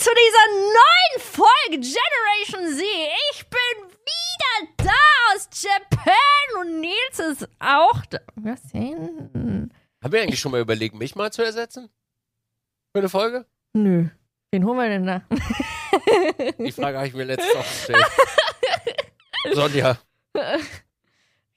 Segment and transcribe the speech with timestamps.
[0.00, 2.84] zu dieser neuen Folge Generation Z.
[3.32, 8.18] Ich bin wieder da aus Japan und Nils ist auch da.
[8.36, 9.70] Was denn?
[10.02, 11.90] Haben wir eigentlich schon mal überlegt, mich mal zu ersetzen?
[12.92, 13.44] Für eine Folge?
[13.74, 14.08] Nö.
[14.50, 15.22] Wen holen wir denn da?
[16.58, 18.06] Die Frage habe ich mir letztens auch gestellt.
[19.52, 19.98] Sonja.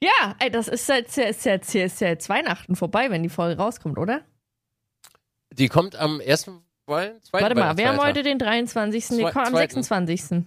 [0.02, 3.96] Ja, ey, das ist jetzt, ist, jetzt, ist jetzt Weihnachten vorbei, wenn die Folge rauskommt,
[3.98, 4.22] oder?
[5.50, 9.10] Die kommt am ersten, zweiten Warte mal, wir haben heute den 23.
[9.10, 9.82] Nee, Zwei- komm, am zweiten.
[9.82, 10.44] 26.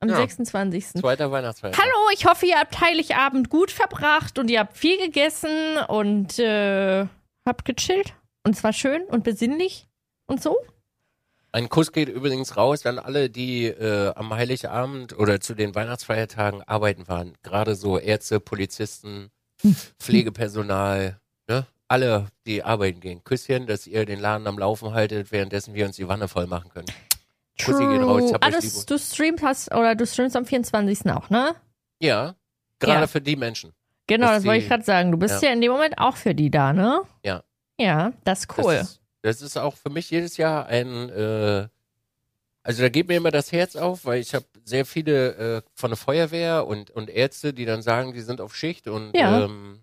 [0.00, 0.16] Am Ja.
[0.16, 0.86] 26.
[1.00, 1.82] Zweiter Weihnachtsfeiertag.
[1.82, 5.50] Hallo, ich hoffe, ihr habt Heiligabend gut verbracht und ihr habt viel gegessen
[5.88, 7.06] und äh,
[7.44, 8.14] habt gechillt.
[8.44, 9.88] Und zwar schön und besinnlich
[10.26, 10.56] und so.
[11.50, 16.62] Ein Kuss geht übrigens raus an alle, die äh, am Heiligabend oder zu den Weihnachtsfeiertagen
[16.62, 17.36] arbeiten waren.
[17.42, 19.30] Gerade so Ärzte, Polizisten,
[19.98, 21.66] Pflegepersonal, ne?
[21.88, 23.24] Alle, die arbeiten gehen.
[23.24, 26.68] Küsschen, dass ihr den Laden am Laufen haltet, währenddessen wir uns die Wanne voll machen
[26.70, 26.86] können.
[27.64, 31.10] Kussi geht raus, ich hab Ah, euch du, streamst hast, oder du streamst am 24.
[31.10, 31.54] auch, ne?
[31.98, 32.34] Ja,
[32.78, 33.06] gerade Ja.
[33.06, 33.72] für die Menschen.
[34.06, 35.10] Genau, das wollte ich gerade sagen.
[35.10, 35.48] Du bist ja.
[35.48, 35.54] Ja.
[35.54, 37.02] in dem Moment auch für die da, ne?
[37.24, 37.42] Ja.
[37.80, 38.74] Ja, das ist cool.
[38.74, 41.68] Das ist, das ist auch für mich jedes Jahr ein, äh,
[42.62, 45.90] also da geht mir immer das Herz auf, weil ich habe sehr viele äh, von
[45.90, 49.44] der Feuerwehr und, und Ärzte, die dann sagen, die sind auf Schicht und Ja.
[49.44, 49.80] ähm,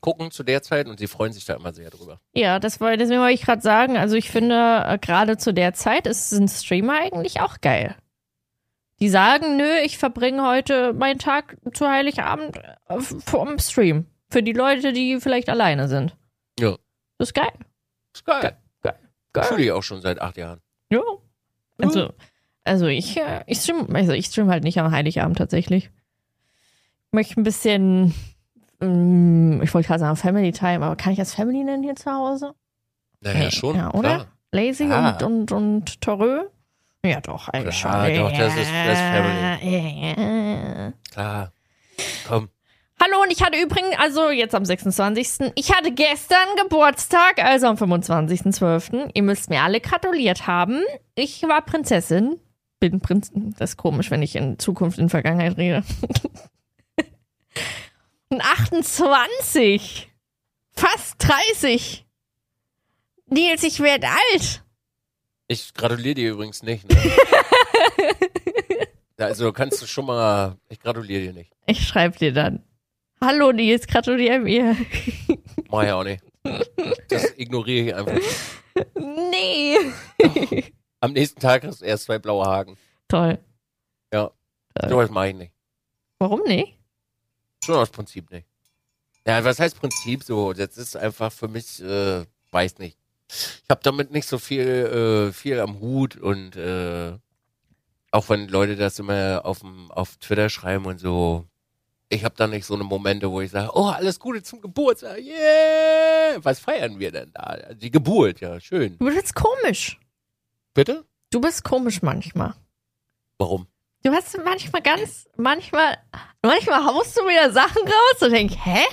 [0.00, 2.20] gucken zu der Zeit und sie freuen sich da immer sehr drüber.
[2.32, 3.96] Ja, das wollte, deswegen wollte ich gerade sagen.
[3.96, 7.94] Also ich finde, äh, gerade zu der Zeit ist ein Streamer eigentlich auch geil.
[9.00, 14.06] Die sagen, nö, ich verbringe heute meinen Tag zu Heiligabend äh, vom Stream.
[14.28, 16.16] Für die Leute, die vielleicht alleine sind.
[16.58, 16.76] Ja.
[17.18, 17.52] Das ist geil.
[18.14, 18.56] Ist geil.
[19.32, 19.44] Geil.
[19.44, 20.60] Fühle ich auch schon seit acht Jahren.
[20.90, 21.02] Ja.
[21.78, 22.12] Also,
[22.64, 25.84] also ich, äh, ich stream, also ich stream halt nicht am Heiligabend tatsächlich.
[27.06, 28.14] Ich möchte ein bisschen,
[28.80, 32.10] ähm, ich wollte gerade sagen Family Time, aber kann ich das Family nennen hier zu
[32.10, 32.54] Hause?
[33.20, 33.76] Naja, Hey, schon.
[33.76, 34.00] ja, oder?
[34.14, 34.26] Klar.
[34.52, 35.22] Lazy Klar.
[35.22, 36.44] und, und, und Torö?
[37.04, 37.90] Ja, doch, eigentlich schon.
[37.92, 40.14] doch, das ist- das ist Family.
[40.16, 40.92] Ja.
[41.12, 41.52] Klar.
[42.28, 42.48] Komm.
[43.02, 45.52] Hallo, und ich hatte übrigens, also jetzt am 26.
[45.54, 49.10] Ich hatte gestern Geburtstag, also am 25.12.
[49.14, 50.82] Ihr müsst mir alle gratuliert haben.
[51.14, 52.38] Ich war Prinzessin.
[52.78, 53.30] Bin Prinz.
[53.34, 55.82] Das ist komisch, wenn ich in Zukunft in Vergangenheit rede.
[58.32, 60.08] Und 28.
[60.72, 62.06] Fast 30.
[63.26, 64.64] Nils, ich werde alt.
[65.48, 66.88] Ich gratuliere dir übrigens nicht.
[66.88, 66.96] Ne?
[69.18, 71.52] also kannst du schon mal, ich gratuliere dir nicht.
[71.66, 72.64] Ich schreibe dir dann.
[73.20, 74.76] Hallo Nils, gratuliere mir.
[75.68, 76.22] Mach ich auch nicht.
[77.08, 78.14] Das ignoriere ich einfach.
[78.94, 79.76] Nee.
[81.00, 82.76] Am nächsten Tag hast du erst zwei blaue Haken.
[83.08, 83.38] Toll.
[84.12, 84.30] Ja.
[84.74, 84.88] Äh.
[84.88, 85.52] Sowas mache ich nicht.
[86.20, 86.79] Warum nicht?
[87.64, 88.46] Schon aus Prinzip nicht.
[89.26, 90.52] Ja, was heißt Prinzip so?
[90.52, 92.96] Das ist einfach für mich, äh, weiß nicht.
[93.28, 97.12] Ich habe damit nicht so viel, äh, viel am Hut und äh,
[98.10, 101.46] auch wenn Leute das immer auf, dem- auf Twitter schreiben und so,
[102.08, 105.18] ich habe da nicht so eine Momente, wo ich sage, oh, alles Gute zum Geburtstag,
[105.18, 106.38] yeah!
[106.42, 107.56] Was feiern wir denn da?
[107.74, 108.98] Die Geburt, ja, schön.
[108.98, 110.00] Du bist jetzt komisch.
[110.74, 111.04] Bitte?
[111.30, 112.54] Du bist komisch manchmal.
[113.38, 113.68] Warum?
[114.02, 115.98] Du hast manchmal ganz, manchmal,
[116.42, 118.84] manchmal haust du wieder Sachen raus und denkst, hä?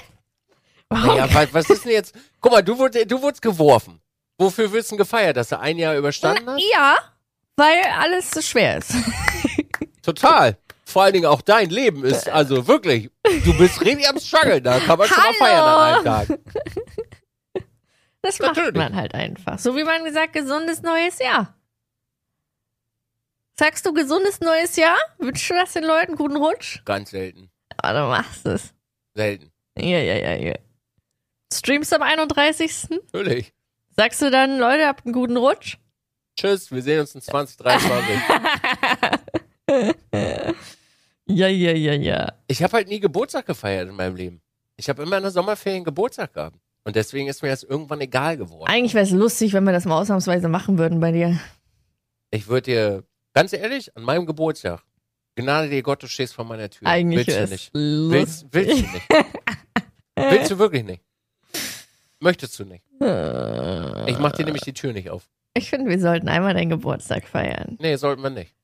[0.90, 1.18] Warum?
[1.18, 2.16] Naja, was, was ist denn jetzt?
[2.42, 4.02] Guck mal, du, wurd, du wurdest geworfen.
[4.38, 6.62] Wofür wirst du denn gefeiert, dass du ein Jahr überstanden hast?
[6.72, 6.98] ja,
[7.56, 8.94] weil alles so schwer ist.
[10.04, 10.58] Total.
[10.86, 13.10] Vor allen Dingen auch dein Leben ist, also wirklich,
[13.44, 16.40] du bist richtig am Struggle, da kann man schon mal feiern an einem Tag.
[18.22, 18.76] Das macht Natürlich.
[18.76, 19.60] man halt einfach.
[19.60, 21.57] So wie man gesagt, gesundes neues Jahr.
[23.60, 24.98] Sagst du gesundes neues Jahr?
[25.18, 26.16] Wünschst du das den Leuten?
[26.16, 26.84] Guten Rutsch?
[26.86, 27.50] Ganz selten.
[27.78, 28.74] Aber du machst es.
[29.16, 29.52] Selten.
[29.78, 30.54] Ja, ja, ja, ja.
[31.52, 32.90] Streamst am 31.
[32.90, 33.54] Natürlich.
[33.96, 35.78] Sagst du dann, Leute, habt einen guten Rutsch?
[36.40, 38.18] Tschüss, wir sehen uns in 2023.
[41.30, 42.34] Ja, ja, ja, ja.
[42.48, 44.42] ich habe halt nie Geburtstag gefeiert in meinem Leben.
[44.78, 46.58] Ich habe immer in der Sommerferien Geburtstag gehabt.
[46.86, 48.72] Und deswegen ist mir das irgendwann egal geworden.
[48.72, 51.38] Eigentlich wäre es lustig, wenn wir das mal ausnahmsweise machen würden bei dir.
[52.32, 53.04] Ich würde dir,
[53.38, 54.82] ganz ehrlich, an meinem Geburtstag,
[55.36, 56.88] Gnade dir Gott, du stehst vor meiner Tür.
[56.88, 57.72] Eigentlich willst du nicht.
[58.12, 59.10] Willst, willst du nicht.
[60.16, 61.04] willst du wirklich nicht.
[62.20, 62.84] Möchtest du nicht.
[64.08, 65.30] Ich mach dir nämlich die Tür nicht auf.
[65.54, 67.78] Ich finde, wir sollten einmal deinen Geburtstag feiern.
[67.80, 68.56] Nee, sollten wir nicht.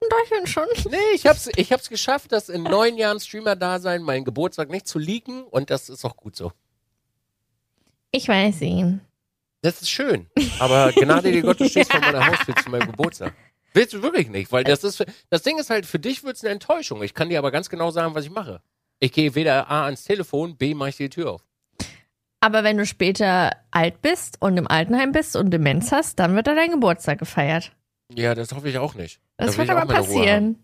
[0.00, 0.66] Doch, ich finde schon.
[0.90, 4.98] Nee, ich hab's, ich hab's geschafft, das in neun Jahren Streamer-Dasein, meinen Geburtstag nicht zu
[4.98, 6.52] leaken und das ist auch gut so.
[8.10, 9.02] Ich weiß ihn.
[9.60, 10.28] Das ist schön.
[10.60, 13.34] Aber Gnade dir Gott, du stehst vor meiner Haustür zu meinem Geburtstag.
[13.76, 16.54] Willst du wirklich nicht, weil das ist, das Ding ist halt, für dich wird's eine
[16.54, 17.02] Enttäuschung.
[17.02, 18.62] Ich kann dir aber ganz genau sagen, was ich mache.
[19.00, 21.44] Ich gehe weder A ans Telefon, B mache ich die Tür auf.
[22.40, 26.46] Aber wenn du später alt bist und im Altenheim bist und Demenz hast, dann wird
[26.46, 27.72] da dein Geburtstag gefeiert.
[28.14, 29.20] Ja, das hoffe ich auch nicht.
[29.36, 30.56] Das Da wird aber passieren.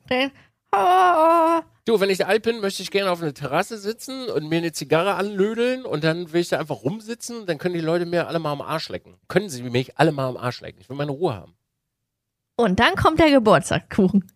[0.74, 4.56] Oh, Du, wenn ich alt bin, möchte ich gerne auf einer Terrasse sitzen und mir
[4.56, 8.28] eine Zigarre anlödeln und dann will ich da einfach rumsitzen dann können die Leute mir
[8.28, 9.18] alle mal am Arsch lecken.
[9.28, 10.80] Können sie mich alle mal am Arsch lecken.
[10.80, 11.54] Ich will meine Ruhe haben.
[12.62, 14.30] Und dann kommt der Geburtstagskuchen.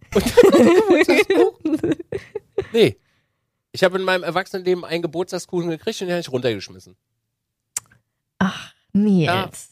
[2.72, 2.96] Nee.
[3.72, 6.96] Ich habe in meinem Erwachsenenleben einen Geburtstagskuchen gekriegt und den habe ich runtergeschmissen.
[8.38, 9.70] Ach, Nils.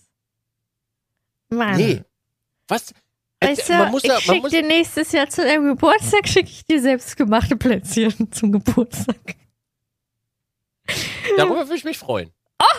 [1.49, 1.77] Mann.
[1.77, 2.03] Nee.
[2.69, 2.93] Was?
[3.41, 6.81] Äh, Weißt du, man ich schicke dir nächstes Jahr zu deinem Geburtstag, schicke ich dir
[6.81, 9.37] selbstgemachte Plätzchen zum Geburtstag.
[11.37, 12.31] darüber würde ich mich freuen.
[12.61, 12.79] Oh!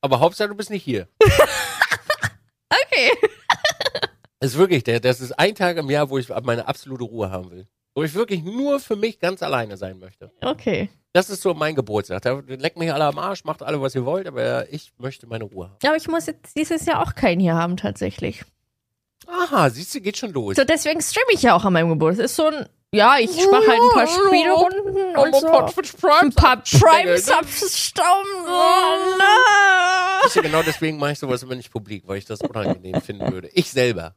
[0.00, 1.08] Aber Hauptsache, du bist nicht hier.
[2.92, 3.10] Okay.
[4.40, 7.30] Das ist wirklich, der- das ist ein Tag im Jahr, wo ich meine absolute Ruhe
[7.30, 7.66] haben will.
[7.94, 10.30] Wo ich wirklich nur für mich ganz alleine sein möchte.
[10.40, 10.88] Okay.
[11.12, 12.22] Das ist so mein Geburtstag.
[12.22, 15.44] Da leckt mich alle am Arsch, macht alle, was ihr wollt, aber ich möchte meine
[15.44, 15.76] Ruhe haben.
[15.84, 18.44] Aber ich muss jetzt dieses Jahr auch keinen hier haben, tatsächlich.
[19.26, 20.56] Aha, siehst du, geht schon los.
[20.56, 22.24] So, deswegen streame ich ja auch an meinem Geburtstag.
[22.26, 26.08] Ist so ein, ja, ich mache halt ein paar Spielerunden und so.
[26.08, 28.28] Ein paar Prime-Subs stauben.
[28.46, 30.22] Oh, no.
[30.22, 33.30] Siehst du, genau deswegen mache ich sowas immer nicht publik, weil ich das unangenehm finden
[33.32, 33.48] würde.
[33.52, 34.14] Ich selber.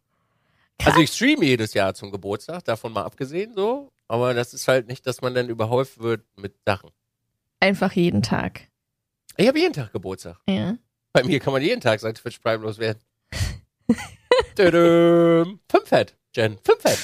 [0.83, 3.91] Also ich streame jedes Jahr zum Geburtstag, davon mal abgesehen so.
[4.07, 6.91] Aber das ist halt nicht, dass man dann überhäuft wird mit Sachen.
[7.59, 8.67] Einfach jeden Tag.
[9.37, 10.37] Ich habe jeden Tag Geburtstag.
[10.47, 10.77] Ja.
[11.13, 13.01] Bei mir kann man jeden Tag seit Twitch Prime loswerden.
[14.55, 15.59] Tadam.
[15.69, 16.57] Fünf Fett, Jen.
[16.63, 16.99] Fünf Fett.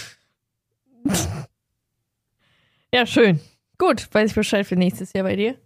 [2.92, 3.39] Ja, schön.
[3.77, 5.60] Gut, weiß ich Bescheid für nächstes Jahr bei dir.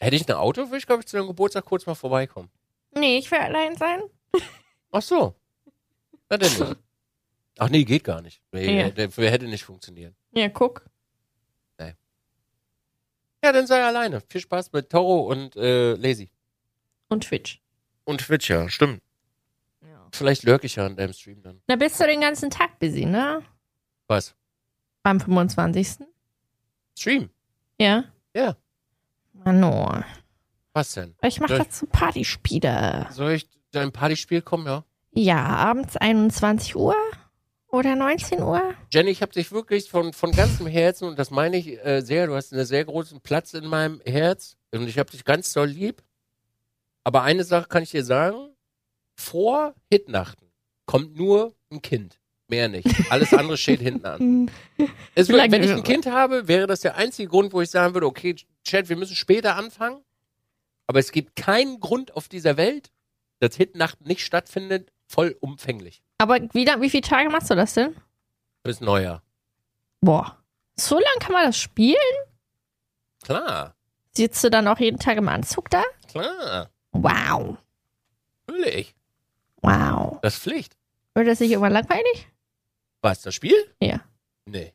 [0.00, 2.50] Hätte ich ein Auto, würde ich, glaube ich, zu deinem Geburtstag kurz mal vorbeikommen.
[2.94, 4.02] Nee, ich will allein sein.
[4.90, 5.34] Ach so.
[6.28, 6.76] Na denn nicht.
[7.58, 8.42] Ach nee, geht gar nicht.
[8.52, 8.90] Nee, Ja.
[8.90, 10.14] der, der hätte nicht funktionieren.
[10.32, 10.84] Ja, guck.
[13.44, 14.20] Ja, dann sei alleine.
[14.28, 16.30] Viel Spaß mit Toro und äh, Lazy.
[17.08, 17.60] Und Twitch.
[18.04, 19.02] Und Twitch, ja, stimmt.
[19.82, 20.08] Ja.
[20.12, 21.60] Vielleicht lurke ich ja an deinem Stream dann.
[21.66, 23.42] Da bist du den ganzen Tag busy, ne?
[24.08, 24.34] Was?
[25.04, 26.06] Am 25.
[26.98, 27.30] Stream?
[27.78, 28.04] Ja?
[28.34, 28.56] Ja.
[29.32, 30.02] Mano.
[30.72, 31.14] Was denn?
[31.22, 31.58] Ich mache Ja.
[31.62, 33.06] dazu Partyspiele.
[33.12, 34.84] Soll ich dein Partyspiel kommen, ja?
[35.12, 36.96] Ja, abends 21 Uhr
[37.68, 38.74] oder 19 Uhr.
[38.92, 42.26] Jenny, ich habe dich wirklich von, von ganzem Herzen, und das meine ich äh, sehr,
[42.26, 45.68] du hast einen sehr großen Platz in meinem Herz und ich habe dich ganz doll
[45.68, 46.02] lieb.
[47.04, 48.54] Aber eine Sache kann ich dir sagen,
[49.16, 50.50] vor Hitnachten
[50.86, 52.18] kommt nur ein Kind.
[52.48, 52.88] Mehr nicht.
[53.10, 54.50] Alles andere steht hinten an.
[55.14, 57.94] Es wird, wenn ich ein Kind habe, wäre das der einzige Grund, wo ich sagen
[57.94, 60.02] würde, okay, Chat, wir müssen später anfangen.
[60.86, 62.90] Aber es gibt keinen Grund auf dieser Welt,
[63.40, 66.02] dass Hitnacht nicht stattfindet, vollumfänglich.
[66.18, 67.94] Aber wie, wie viele Tage machst du das denn?
[68.62, 69.22] Bis Neujahr.
[70.00, 70.36] Boah.
[70.76, 71.96] So lang kann man das spielen?
[73.22, 73.76] Klar,
[74.16, 75.82] Sitzt du dann auch jeden Tag im Anzug da?
[76.08, 76.70] klar.
[76.92, 77.58] Wow.
[78.46, 78.94] Natürlich.
[79.60, 80.18] Wow.
[80.22, 80.74] Das ist Pflicht.
[81.14, 82.26] Wird das nicht irgendwann langweilig?
[83.02, 83.56] Was, das Spiel?
[83.82, 84.00] Ja.
[84.46, 84.72] Nee.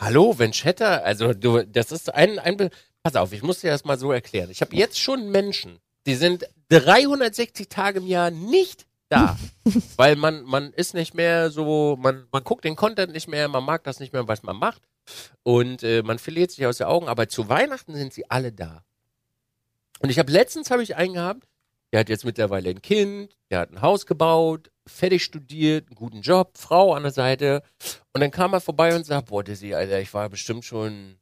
[0.00, 2.70] Hallo, wenn Chatter, also du, das ist ein, ein,
[3.04, 4.50] pass auf, ich muss dir das mal so erklären.
[4.50, 9.38] Ich habe jetzt schon Menschen, die sind 360 Tage im Jahr nicht da,
[9.96, 13.64] weil man, man ist nicht mehr so, man, man guckt den Content nicht mehr, man
[13.64, 14.82] mag das nicht mehr, was man macht
[15.42, 18.84] und äh, man verliert sich aus den Augen, aber zu Weihnachten sind sie alle da.
[20.00, 21.46] Und ich habe letztens habe ich einen gehabt,
[21.92, 26.22] der hat jetzt mittlerweile ein Kind, der hat ein Haus gebaut, fertig studiert, einen guten
[26.22, 27.62] Job, Frau an der Seite.
[28.12, 31.16] Und dann kam er vorbei und sagt, boah, Dizzy, Alter, ich war bestimmt schon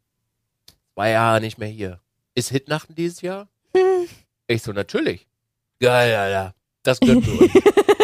[0.95, 2.00] zwei Jahre nicht mehr hier.
[2.35, 3.49] Ist Hitnachten dieses Jahr?
[4.47, 5.26] Ich so, natürlich.
[5.81, 6.55] Geil, Alter.
[6.83, 7.55] Das gehört uns.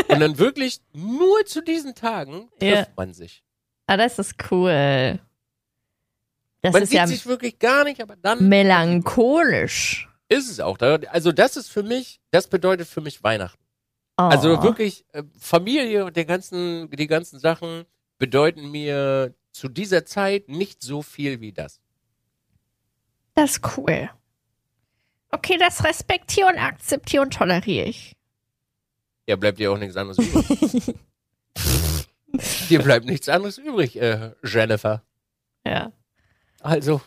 [0.09, 2.92] und dann wirklich nur zu diesen Tagen trifft Ja.
[2.97, 3.42] man sich.
[3.87, 5.18] Ah, das ist cool.
[6.62, 10.09] Das man ist sieht ja sich wirklich gar nicht, aber dann melancholisch.
[10.28, 10.76] ist es auch.
[10.78, 13.62] Da- Also das ist für mich, das bedeutet für mich Weihnachten.
[14.18, 14.23] Oh.
[14.25, 17.85] Also wirklich, äh, Familie und der ganzen, die ganzen Sachen
[18.18, 21.80] bedeuten mir zu dieser Zeit nicht so viel wie das.
[23.35, 24.11] Das ist cool.
[25.30, 28.15] Okay, das respektiere und akzeptiere und toleriere ich.
[29.26, 30.95] Ja, bleibt dir auch nichts anderes übrig.
[32.71, 35.02] dir bleibt nichts anderes übrig, äh, Jennifer.
[35.66, 35.92] Ja.
[36.61, 37.00] Also,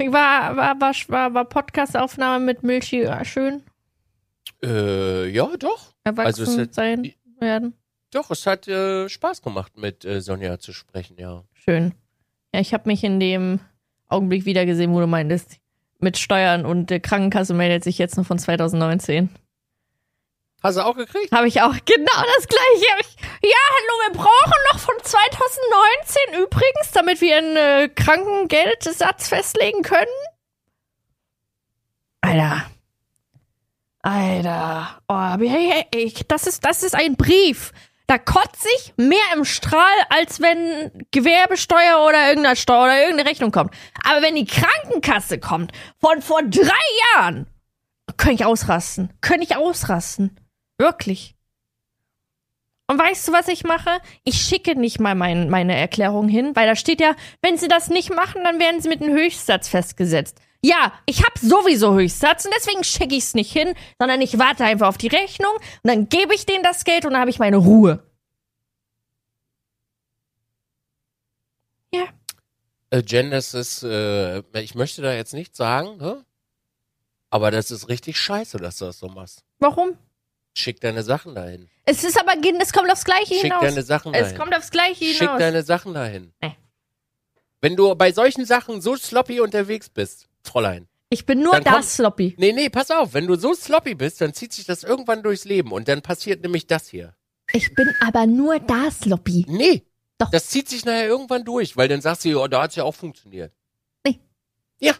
[0.00, 3.62] War, war, war, war, war Podcast-Aufnahme mit Milchi ja, schön?
[4.64, 5.94] äh, ja, doch.
[6.04, 7.74] Erwachsen Also es hat- sein werden?
[8.10, 11.44] Doch, es hat äh, Spaß gemacht, mit äh, Sonja zu sprechen, ja.
[11.52, 11.92] Schön.
[12.54, 13.60] Ja, ich habe mich in dem
[14.08, 15.58] Augenblick wiedergesehen, wo du meintest,
[15.98, 19.28] mit Steuern und der Krankenkasse meldet sich jetzt noch von 2019.
[20.62, 21.30] Hast du auch gekriegt?
[21.32, 23.06] Habe ich auch genau das gleiche.
[23.42, 30.06] Ja, hallo, wir brauchen noch von 2019 übrigens, damit wir einen äh, Krankengeldsatz festlegen können.
[32.20, 32.68] Alter.
[34.02, 35.00] Alter.
[35.06, 37.72] Oh, hey, hey, das ist, das ist ein Brief.
[38.08, 43.52] Da kotze ich mehr im Strahl, als wenn Gewerbesteuer oder irgendeine Steuer oder irgendeine Rechnung
[43.52, 43.74] kommt.
[44.02, 46.72] Aber wenn die Krankenkasse kommt, von vor drei
[47.14, 47.46] Jahren,
[48.16, 49.12] könnte ich ausrasten.
[49.20, 50.36] Könnte ich ausrasten.
[50.78, 51.34] Wirklich.
[52.90, 54.00] Und weißt du, was ich mache?
[54.24, 57.88] Ich schicke nicht mal mein, meine Erklärung hin, weil da steht ja, wenn sie das
[57.88, 60.38] nicht machen, dann werden sie mit einem Höchstsatz festgesetzt.
[60.62, 64.64] Ja, ich habe sowieso Höchstsatz und deswegen schicke ich es nicht hin, sondern ich warte
[64.64, 67.38] einfach auf die Rechnung und dann gebe ich denen das Geld und dann habe ich
[67.38, 68.02] meine Ruhe.
[71.92, 72.06] Ja.
[72.90, 76.24] Äh, Jen, das ist, äh, ich möchte da jetzt nichts sagen, ne?
[77.30, 79.44] aber das ist richtig scheiße, dass du das so machst.
[79.58, 79.96] Warum?
[80.56, 81.68] Schick deine Sachen dahin.
[81.84, 83.60] Es ist aber, es kommt aufs Gleiche Schick hinaus.
[83.62, 84.26] deine Sachen dahin.
[84.26, 85.18] es kommt aufs Gleiche hinaus.
[85.18, 86.32] Schick deine Sachen dahin.
[86.42, 86.56] Nee.
[87.60, 90.88] Wenn du bei solchen Sachen so sloppy unterwegs bist, Fräulein.
[91.10, 92.34] ich bin nur da sloppy.
[92.38, 95.44] Nee, nee, pass auf, wenn du so sloppy bist, dann zieht sich das irgendwann durchs
[95.44, 97.14] Leben und dann passiert nämlich das hier.
[97.52, 99.46] Ich bin aber nur da sloppy.
[99.48, 99.84] Nee.
[100.18, 100.30] Doch.
[100.30, 102.94] Das zieht sich nachher irgendwann durch, weil dann sagst du, ja, da hat's ja auch
[102.94, 103.52] funktioniert.
[104.04, 104.20] Nee.
[104.80, 104.94] Ja.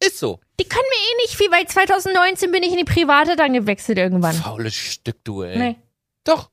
[0.00, 0.40] Ist so.
[0.60, 3.98] Die können mir eh nicht viel, weil 2019 bin ich in die Private dann gewechselt
[3.98, 4.34] irgendwann.
[4.34, 5.58] Faules Stück, du, ey.
[5.58, 5.76] Nee.
[6.24, 6.50] Doch.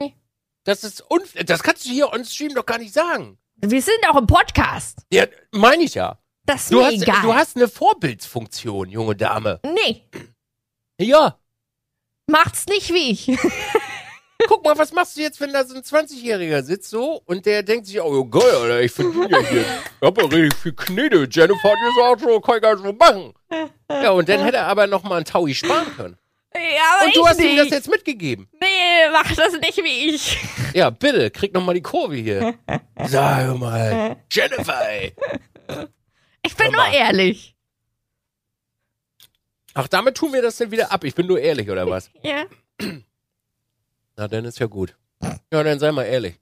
[0.00, 0.16] Nee.
[0.64, 3.38] Das ist unf das kannst du hier on stream doch gar nicht sagen.
[3.56, 4.98] Wir sind auch im Podcast.
[5.12, 6.18] Ja, meine ich ja.
[6.44, 7.22] Das ist Du mir hast, egal.
[7.22, 9.60] du hast eine Vorbildsfunktion, junge Dame.
[9.64, 10.02] nee,
[10.98, 11.38] Ja.
[12.26, 13.28] macht's nicht wie ich.
[14.48, 17.62] Guck mal, was machst du jetzt, wenn da so ein 20-Jähriger sitzt so und der
[17.62, 19.60] denkt sich, oh geil, Alter, ich verdiene ja hier.
[19.60, 21.28] Ich hab ja richtig viel Knete.
[21.30, 23.32] Jennifer hat gesagt, so kann ich gar nicht so machen.
[23.90, 26.16] Ja, und dann hätte er aber noch mal einen Taui sparen können.
[26.54, 26.60] Ja,
[26.98, 27.50] aber Und du hast nicht.
[27.50, 28.48] ihm das jetzt mitgegeben.
[28.60, 30.38] Nee, mach das nicht wie ich.
[30.74, 32.54] Ja, bitte, krieg noch mal die Kurve hier.
[33.06, 35.14] Sag mal, Jennifer, ey.
[36.42, 37.54] Ich bin nur ehrlich.
[39.74, 41.04] Ach, damit tun wir das denn wieder ab.
[41.04, 42.10] Ich bin nur ehrlich, oder was?
[42.22, 42.44] Ja.
[44.16, 44.96] Na, dann ist ja gut.
[45.52, 46.38] Ja, dann sei mal ehrlich.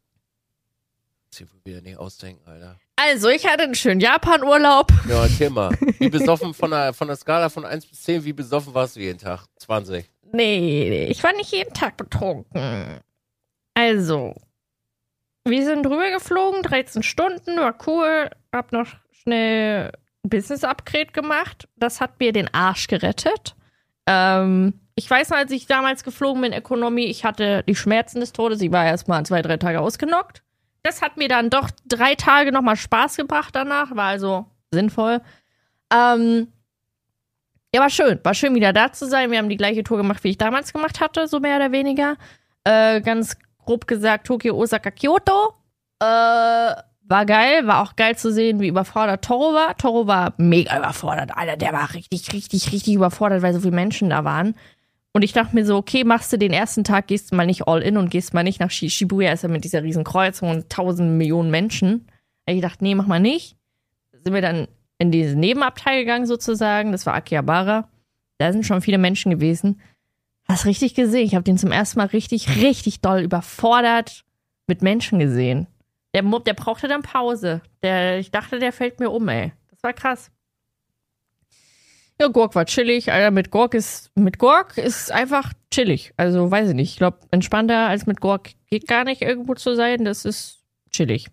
[1.31, 2.79] Sie will wieder nicht ausdenken, Alter.
[2.97, 4.93] Also, ich hatte einen schönen Japan-Urlaub.
[5.09, 5.71] Ja, erzähl mal.
[5.99, 9.01] Wie besoffen von der, von der Skala von 1 bis 10, wie besoffen warst du
[9.01, 9.47] jeden Tag?
[9.57, 10.05] 20.
[10.33, 13.01] Nee, ich war nicht jeden Tag betrunken.
[13.75, 14.35] Also,
[15.45, 18.31] wir sind drüber geflogen, 13 Stunden, war cool.
[18.53, 21.69] Hab noch schnell Business-Upgrade gemacht.
[21.77, 23.57] Das hat mir den Arsch gerettet.
[24.07, 28.35] Ähm, ich weiß noch, als ich damals geflogen bin, Economy, ich hatte die Schmerzen des
[28.35, 28.61] Todes.
[28.61, 30.43] Ich war erst mal zwei, drei Tage ausgenockt.
[30.83, 33.97] Das hat mir dann doch drei Tage nochmal Spaß gebracht danach.
[33.97, 35.23] War also sinnvoll.
[35.91, 36.49] Ähm,
[37.75, 38.21] ja, war schön.
[38.23, 39.31] War schön, wieder da zu sein.
[39.31, 42.17] Wir haben die gleiche Tour gemacht, wie ich damals gemacht hatte, so mehr oder weniger.
[42.65, 45.55] Äh, ganz grob gesagt, Tokio, Osaka, Kyoto.
[45.99, 47.67] Äh, war geil.
[47.67, 49.79] War auch geil zu sehen, wie überfordert Toro war.
[49.79, 51.31] Toro war mega überfordert.
[51.35, 54.55] Alter, der war richtig, richtig, richtig überfordert, weil so viele Menschen da waren.
[55.13, 57.83] Und ich dachte mir so, okay, machst du den ersten Tag, gehst mal nicht all
[57.83, 60.71] in und gehst mal nicht nach Shi- Shibuya, ist ja mit dieser riesen Kreuzung und
[60.71, 62.07] tausend Millionen Menschen.
[62.47, 63.57] Ich dachte, nee, mach mal nicht.
[64.13, 66.93] Sind wir dann in diesen Nebenabteil gegangen sozusagen.
[66.93, 67.89] Das war Akihabara.
[68.39, 69.81] Da sind schon viele Menschen gewesen.
[70.47, 71.27] Hast richtig gesehen.
[71.27, 74.25] Ich habe den zum ersten Mal richtig, richtig doll überfordert
[74.67, 75.67] mit Menschen gesehen.
[76.15, 77.63] Der der brauchte dann Pause.
[77.83, 79.53] Der, ich dachte, der fällt mir um, ey.
[79.71, 80.31] Das war krass.
[82.21, 83.11] Ja, Gork war chillig.
[83.11, 86.13] Alter, mit Gork ist, mit Gork ist einfach chillig.
[86.19, 86.91] Also, weiß ich nicht.
[86.91, 90.05] Ich glaube, entspannter als mit Gork geht gar nicht irgendwo zu sein.
[90.05, 90.59] Das ist
[90.91, 91.29] chillig.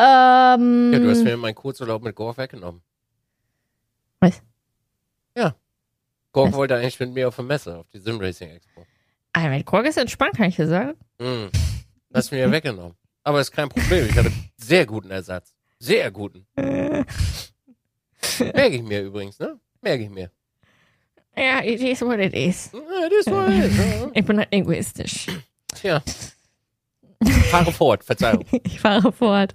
[0.00, 2.82] Ähm, Ja, du hast mir meinen Kurzurlaub mit Gork weggenommen.
[4.18, 4.42] Was?
[5.36, 5.54] Ja.
[6.32, 6.56] Gork Was?
[6.56, 8.84] wollte eigentlich mit mir auf der Messe, auf die Simracing Expo.
[9.32, 10.94] Ah, mit Gork ist entspannt, kann ich dir sagen.
[11.20, 11.50] Mhm.
[12.12, 12.96] Hast mir ja weggenommen.
[13.22, 14.08] Aber ist kein Problem.
[14.08, 15.54] Ich hatte sehr guten Ersatz.
[15.78, 16.46] Sehr guten.
[18.40, 19.58] Merke ich mir übrigens, ne?
[19.80, 20.30] Merke ich mir.
[21.36, 22.70] Ja, it is what it is.
[22.72, 23.72] Ja, das war es.
[24.12, 25.26] Ich bin halt egoistisch.
[25.74, 26.02] Tja.
[27.50, 28.44] Fahre fort, Verzeihung.
[28.64, 29.54] Ich fahre fort.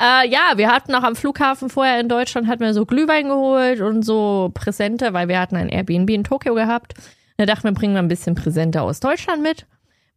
[0.00, 3.80] Äh, ja, wir hatten auch am Flughafen vorher in Deutschland, hatten wir so Glühwein geholt
[3.80, 6.94] und so Präsente, weil wir hatten ein Airbnb in Tokio gehabt.
[7.36, 9.66] Da dachten wir, bringen wir ein bisschen Präsente aus Deutschland mit.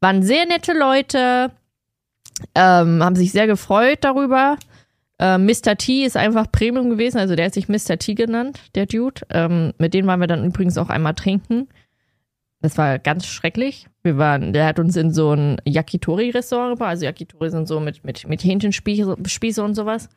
[0.02, 1.52] Waren sehr nette Leute,
[2.56, 4.58] ähm, haben sich sehr gefreut darüber.
[5.22, 5.78] Äh, Mr.
[5.78, 8.00] T ist einfach Premium gewesen, also der hat sich Mr.
[8.00, 9.22] T genannt, der Dude.
[9.30, 11.70] Ähm, mit dem waren wir dann übrigens auch einmal trinken.
[12.60, 13.88] Das war ganz schrecklich.
[14.02, 16.90] Wir waren, der hat uns in so ein Yakitori-Restaurant gebracht.
[16.90, 20.10] Also Yakitori sind so mit, mit, mit Hähnchenspieße Spieße und sowas.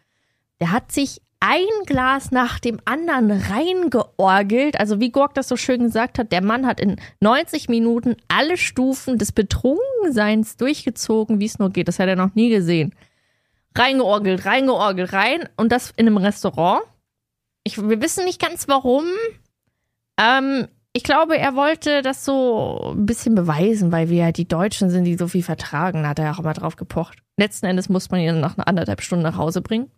[0.61, 4.80] Der hat sich ein Glas nach dem anderen reingeorgelt.
[4.80, 8.56] Also wie Gork das so schön gesagt hat, der Mann hat in 90 Minuten alle
[8.56, 11.88] Stufen des Betrunkenseins durchgezogen, wie es nur geht.
[11.88, 12.94] Das hat er noch nie gesehen.
[13.76, 15.49] Reingeorgelt, reingeorgelt, rein.
[15.57, 16.83] Und das in einem Restaurant.
[17.64, 19.04] Ich, wir wissen nicht ganz warum.
[20.19, 24.90] Ähm, ich glaube, er wollte das so ein bisschen beweisen, weil wir ja die Deutschen
[24.90, 26.04] sind, die so viel vertragen.
[26.04, 27.19] Da hat er auch immer drauf gepocht.
[27.37, 29.90] Letzten Endes muss man ihn nach anderthalb Stunden nach Hause bringen.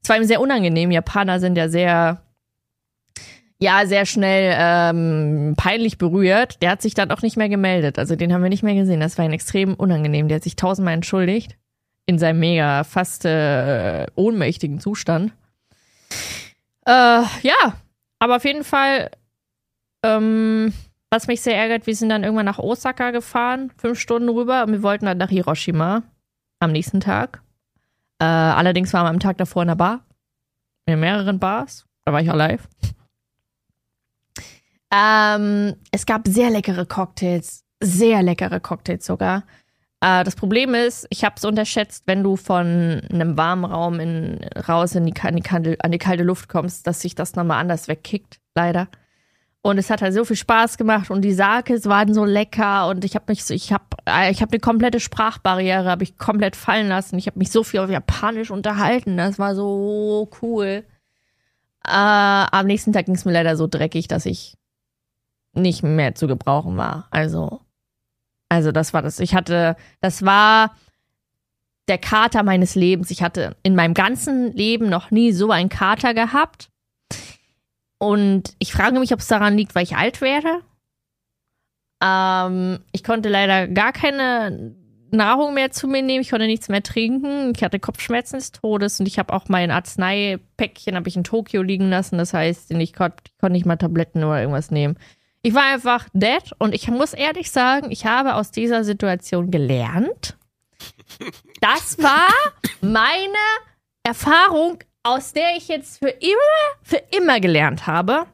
[0.00, 0.92] Es war ihm sehr unangenehm.
[0.92, 2.22] Japaner sind ja sehr,
[3.58, 6.62] ja, sehr schnell ähm, peinlich berührt.
[6.62, 7.98] Der hat sich dann auch nicht mehr gemeldet.
[7.98, 9.00] Also den haben wir nicht mehr gesehen.
[9.00, 10.28] Das war ihm extrem unangenehm.
[10.28, 11.56] Der hat sich tausendmal entschuldigt.
[12.06, 15.32] In seinem mega, fast äh, ohnmächtigen Zustand.
[16.84, 17.74] Äh, ja,
[18.18, 19.10] aber auf jeden Fall
[20.02, 20.72] ähm,
[21.10, 24.72] was mich sehr ärgert, wir sind dann irgendwann nach Osaka gefahren, fünf Stunden rüber und
[24.72, 26.02] wir wollten dann nach Hiroshima
[26.58, 27.42] am nächsten Tag.
[28.18, 30.04] Äh, allerdings waren wir am Tag davor in der Bar,
[30.86, 31.86] in mehreren Bars.
[32.04, 32.66] Da war ich auch live.
[34.90, 39.44] Ähm, es gab sehr leckere Cocktails, sehr leckere Cocktails sogar.
[40.02, 44.40] Äh, das Problem ist, ich habe es unterschätzt, wenn du von einem warmen Raum in,
[44.68, 47.60] raus in die, an, die kalte, an die kalte Luft kommst, dass sich das nochmal
[47.60, 48.88] anders wegkickt, leider.
[49.62, 53.04] Und es hat halt so viel Spaß gemacht und die Sakes waren so lecker und
[53.04, 53.84] ich habe mich so, ich habe
[54.28, 57.16] ich habe eine komplette Sprachbarriere habe ich komplett fallen lassen.
[57.16, 60.84] Ich habe mich so viel auf Japanisch unterhalten, das war so cool.
[61.86, 64.56] Äh, am nächsten Tag ging es mir leider so dreckig, dass ich
[65.52, 67.06] nicht mehr zu gebrauchen war.
[67.12, 67.60] Also
[68.52, 69.18] also das war das.
[69.18, 70.76] Ich hatte das war
[71.88, 73.10] der Kater meines Lebens.
[73.10, 76.68] Ich hatte in meinem ganzen Leben noch nie so einen Kater gehabt
[77.96, 80.60] und ich frage mich, ob es daran liegt, weil ich alt werde.
[82.04, 84.74] Ähm, ich konnte leider gar keine
[85.10, 86.20] Nahrung mehr zu mir nehmen.
[86.20, 87.54] Ich konnte nichts mehr trinken.
[87.56, 91.62] Ich hatte Kopfschmerzen des Todes und ich habe auch mein Arzneipäckchen habe ich in Tokio
[91.62, 92.18] liegen lassen.
[92.18, 94.98] Das heißt, ich konnte konnt nicht mal Tabletten oder irgendwas nehmen.
[95.42, 100.36] Ich war einfach dead und ich muss ehrlich sagen, ich habe aus dieser Situation gelernt.
[101.60, 102.28] Das war
[102.80, 103.36] meine
[104.04, 108.26] Erfahrung aus der ich jetzt für immer, für immer gelernt habe.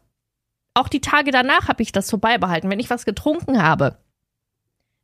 [0.75, 3.99] Auch die Tage danach habe ich das so beibehalten, wenn ich was getrunken habe.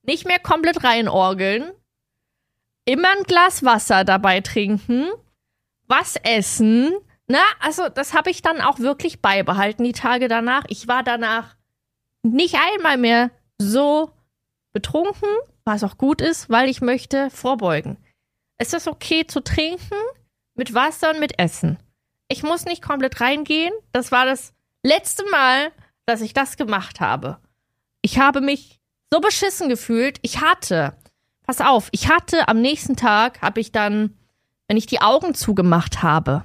[0.03, 1.73] Nicht mehr komplett reinorgeln,
[2.85, 5.09] immer ein Glas Wasser dabei trinken,
[5.87, 6.93] was essen.
[7.27, 10.64] Na, also das habe ich dann auch wirklich beibehalten die Tage danach.
[10.69, 11.57] Ich war danach
[12.25, 14.11] nicht einmal mehr so
[14.73, 15.29] betrunken,
[15.65, 17.97] was auch gut ist, weil ich möchte vorbeugen.
[18.59, 19.97] Es ist okay zu trinken,
[20.55, 21.79] mit Wasser und mit Essen.
[22.29, 23.73] Ich muss nicht komplett reingehen.
[23.93, 25.73] Das war das letzte Mal,
[26.07, 27.39] dass ich das gemacht habe.
[28.03, 28.81] Ich habe mich
[29.13, 30.19] so beschissen gefühlt.
[30.23, 30.97] Ich hatte,
[31.43, 34.17] pass auf, ich hatte am nächsten Tag, habe ich dann,
[34.69, 36.45] wenn ich die Augen zugemacht habe,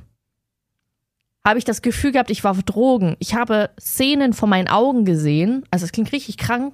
[1.46, 3.16] habe ich das Gefühl gehabt, ich war auf Drogen.
[3.20, 5.64] Ich habe Szenen vor meinen Augen gesehen.
[5.72, 6.74] Also es klingt richtig krank.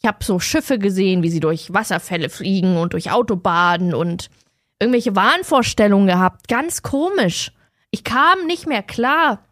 [0.00, 4.30] Ich habe so Schiffe gesehen, wie sie durch Wasserfälle fliegen und durch Autobahnen und
[4.78, 6.48] irgendwelche Wahnvorstellungen gehabt.
[6.48, 7.52] Ganz komisch.
[7.90, 9.46] Ich kam nicht mehr klar.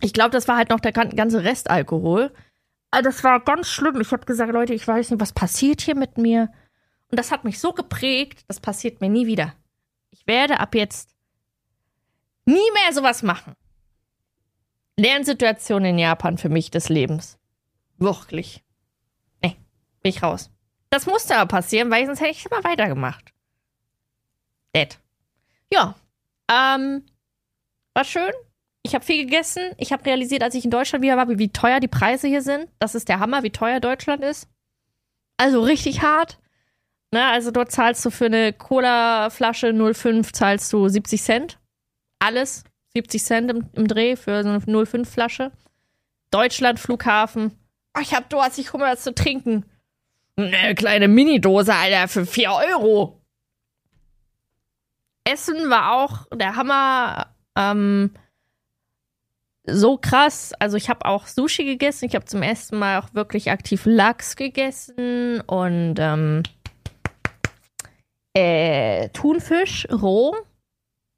[0.00, 2.32] Ich glaube, das war halt noch der ganze Restalkohol.
[2.90, 4.00] Also das war ganz schlimm.
[4.00, 6.50] Ich habe gesagt, Leute, ich weiß nicht, was passiert hier mit mir.
[7.10, 9.54] Und das hat mich so geprägt, das passiert mir nie wieder.
[10.10, 11.10] Ich werde ab jetzt
[12.46, 13.54] nie mehr sowas machen.
[14.96, 17.38] Lernsituation in Japan für mich des Lebens.
[17.98, 18.62] Wirklich.
[19.42, 19.56] Nee,
[20.02, 20.50] bin ich raus.
[20.90, 23.32] Das musste aber passieren, weil sonst hätte ich immer weitergemacht.
[24.74, 24.98] Dead.
[25.72, 25.94] Ja.
[26.48, 27.04] Ähm,
[27.94, 28.32] war schön.
[28.82, 29.72] Ich habe viel gegessen.
[29.78, 32.68] Ich habe realisiert, als ich in Deutschland wieder war, wie, teuer die Preise hier sind.
[32.78, 34.48] Das ist der Hammer, wie teuer Deutschland ist.
[35.36, 36.38] Also richtig hart.
[37.10, 41.58] Ne, also dort zahlst du für eine Cola-Flasche 05 zahlst du 70 Cent.
[42.18, 45.50] Alles 70 Cent im, im Dreh für so eine 05-Flasche.
[46.30, 47.52] Deutschland, Flughafen.
[47.96, 49.64] Oh, ich hab Durst, ich komme was zu trinken.
[50.36, 53.20] Eine kleine Minidose, Alter, für 4 Euro.
[55.24, 57.34] Essen war auch der Hammer.
[57.56, 58.10] Ähm,
[59.66, 60.52] so krass.
[60.58, 62.04] Also ich habe auch Sushi gegessen.
[62.06, 66.42] Ich habe zum ersten Mal auch wirklich aktiv Lachs gegessen und ähm,
[68.34, 70.34] äh, Thunfisch roh.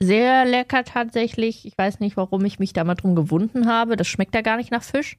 [0.03, 1.65] Sehr lecker tatsächlich.
[1.65, 3.97] Ich weiß nicht, warum ich mich da mal drum gewunden habe.
[3.97, 5.19] Das schmeckt ja gar nicht nach Fisch.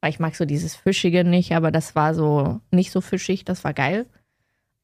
[0.00, 3.44] Weil ich mag so dieses Fischige nicht, aber das war so nicht so fischig.
[3.44, 4.06] Das war geil.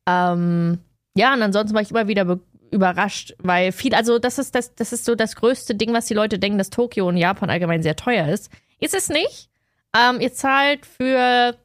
[0.06, 0.80] Ähm,
[1.16, 4.92] ja, und ansonsten war ich immer wieder überrascht, weil viel, also das ist das, das
[4.92, 7.96] ist so das größte Ding, was die Leute denken, dass Tokio und Japan allgemein sehr
[7.96, 8.50] teuer ist.
[8.80, 9.48] Ist es nicht.
[9.96, 11.56] Ähm, ihr zahlt für,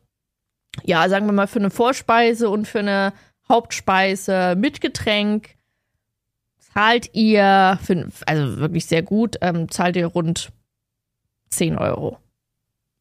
[0.84, 3.14] ja, sagen wir mal, für eine Vorspeise und für eine
[3.50, 5.56] Hauptspeise mit Getränk
[6.74, 10.52] zahlt ihr, für, also wirklich sehr gut, ähm, zahlt ihr rund
[11.50, 12.18] 10 Euro.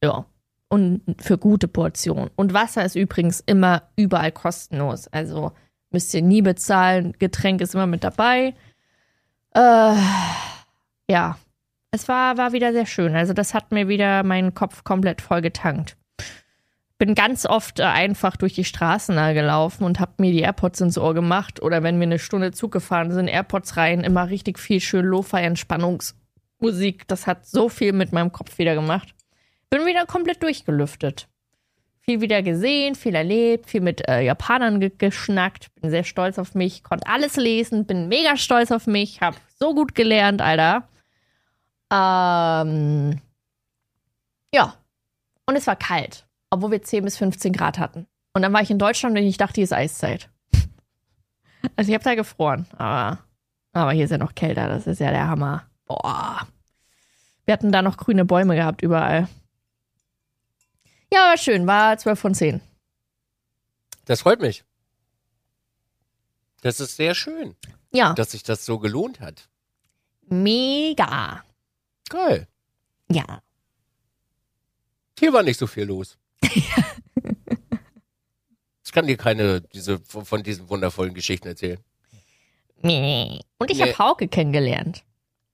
[0.03, 0.27] Ja.
[0.71, 2.31] Und für gute Portionen.
[2.37, 5.09] Und Wasser ist übrigens immer überall kostenlos.
[5.09, 5.53] Also
[5.91, 7.15] müsst ihr nie bezahlen.
[7.19, 8.55] Getränk ist immer mit dabei.
[9.55, 9.95] Äh,
[11.11, 11.39] ja.
[11.91, 13.17] es war, war wieder sehr schön.
[13.17, 15.97] Also das hat mir wieder meinen Kopf komplett voll getankt.
[16.99, 20.81] Bin ganz oft äh, einfach durch die Straßen da gelaufen und habe mir die AirPods
[20.81, 21.63] ins Ohr gemacht.
[21.63, 27.07] Oder wenn wir eine Stunde Zug gefahren sind, AirPods rein, immer richtig viel schön Lo-Fi-Entspannungsmusik.
[27.07, 29.15] Das hat so viel mit meinem Kopf wieder gemacht.
[29.71, 31.29] Bin wieder komplett durchgelüftet.
[32.01, 35.75] Viel wieder gesehen, viel erlebt, viel mit äh, Japanern ge geschnackt.
[35.75, 39.75] Bin sehr stolz auf mich, konnte alles lesen, bin mega stolz auf mich, hab so
[39.75, 40.89] gut gelernt, Alter.
[41.93, 43.21] Ähm,
[44.55, 44.75] ja.
[45.45, 48.07] Und es war kalt, obwohl wir 10 bis 15 Grad hatten.
[48.35, 50.31] Und dann war ich in Deutschland und ich dachte, hier ist Eiszeit.
[51.77, 53.19] Also ich habe da gefroren, aber,
[53.73, 55.67] aber hier ist ja noch kälter, das ist ja der Hammer.
[55.87, 56.47] Boah.
[57.45, 59.29] Wir hatten da noch grüne Bäume gehabt überall.
[61.13, 62.61] Ja, war schön, war 12 von 10.
[64.05, 64.65] Das freut mich.
[66.61, 67.57] Das ist sehr schön,
[67.93, 69.49] Ja, dass sich das so gelohnt hat.
[70.29, 71.43] mega.
[72.09, 72.47] Geil.
[73.11, 73.43] Ja.
[75.19, 76.19] Hier war nicht so viel los.
[78.85, 81.79] ich kann dir keine diese, von diesen wundervollen Geschichten erzählen.
[82.83, 83.41] Nee.
[83.59, 83.93] Und ich Nee.
[83.93, 85.05] habe Hauke kennengelernt.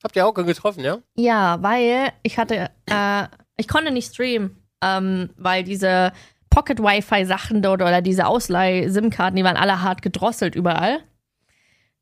[0.03, 0.99] Habt ihr Hauke getroffen, ja?
[1.15, 6.13] Ja, weil ich hatte, äh, ich konnte nicht streamen, ähm, weil diese
[6.51, 11.01] Pocket-Wi-Fi-Sachen dort oder diese Ausleih-SIM-Karten, die waren alle hart gedrosselt überall.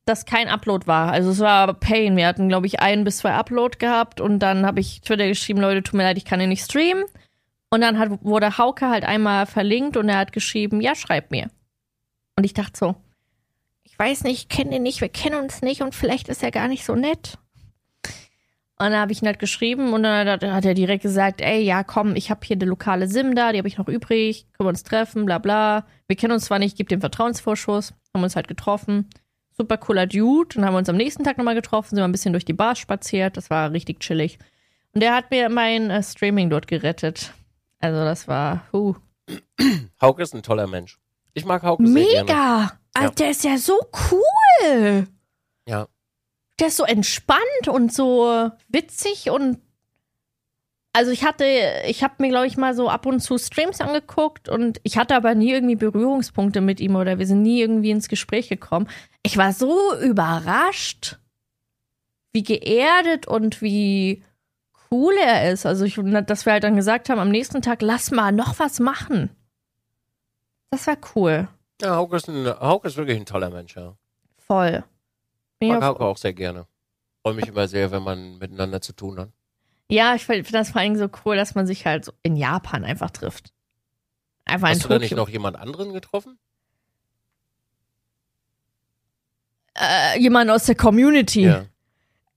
[0.05, 1.13] Dass kein Upload war.
[1.13, 2.17] Also es war Pain.
[2.17, 5.61] Wir hatten, glaube ich, ein bis zwei Upload gehabt und dann habe ich Twitter geschrieben,
[5.61, 7.05] Leute, tut mir leid, ich kann hier nicht streamen.
[7.73, 11.49] Und dann hat, wurde Hauke halt einmal verlinkt und er hat geschrieben, ja, schreib mir.
[12.37, 12.97] Und ich dachte so,
[13.83, 16.51] ich weiß nicht, ich kenne den nicht, wir kennen uns nicht und vielleicht ist er
[16.51, 17.39] gar nicht so nett.
[18.79, 21.83] Und dann habe ich ihn halt geschrieben und dann hat er direkt gesagt, ey, ja,
[21.83, 24.71] komm, ich habe hier eine lokale SIM da, die habe ich noch übrig, können wir
[24.71, 25.87] uns treffen, bla bla.
[26.09, 29.09] Wir kennen uns zwar nicht, gib den Vertrauensvorschuss, haben uns halt getroffen.
[29.57, 30.57] Super cooler Dude.
[30.57, 32.53] Dann haben wir uns am nächsten Tag nochmal getroffen, sind wir ein bisschen durch die
[32.53, 34.39] Bars spaziert, das war richtig chillig.
[34.93, 37.33] Und der hat mir mein äh, Streaming dort gerettet.
[37.83, 38.95] Also das war, huh.
[40.01, 40.99] Hauke ist ein toller Mensch.
[41.35, 42.23] Ich mag Hauke sehr gerne.
[42.25, 42.79] Mega!
[42.95, 43.11] Alter, Ja.
[43.11, 43.79] der ist ja so
[44.11, 45.09] cool!
[45.67, 45.89] Ja.
[46.61, 49.59] Der ist so entspannt und so witzig und
[50.95, 51.45] also ich hatte,
[51.87, 55.17] ich habe mir glaube ich mal so ab und zu Streams angeguckt und ich hatte
[55.17, 58.89] aber nie irgendwie Berührungspunkte mit ihm oder wir sind nie irgendwie ins Gespräch gekommen.
[59.23, 61.19] Ich war so überrascht,
[62.35, 64.23] wie geerdet und wie
[64.93, 65.67] cool er ist.
[65.67, 68.79] Also ich, dass wir halt dann gesagt haben, am nächsten Tag lass mal noch was
[68.79, 69.31] machen.
[70.71, 71.49] Das war cool,
[71.83, 73.95] Ja, Hauke ist, ein, Hauke ist wirklich ein toller Mensch, ja.
[74.39, 74.85] voll.
[75.59, 76.67] Ich Bin mag Hauke auch sehr gerne.
[77.23, 79.31] Freue mich immer sehr, wenn man miteinander zu tun hat.
[79.89, 82.85] Ja, ich finde das vor allem so cool, dass man sich halt so in Japan
[82.85, 83.53] einfach trifft.
[84.45, 85.23] Einfach in Hast du da nicht Tokio.
[85.25, 86.39] noch jemand anderen getroffen?
[89.75, 91.43] Äh, jemand aus der Community.
[91.43, 91.65] Ja.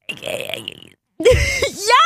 [0.09, 2.04] ja!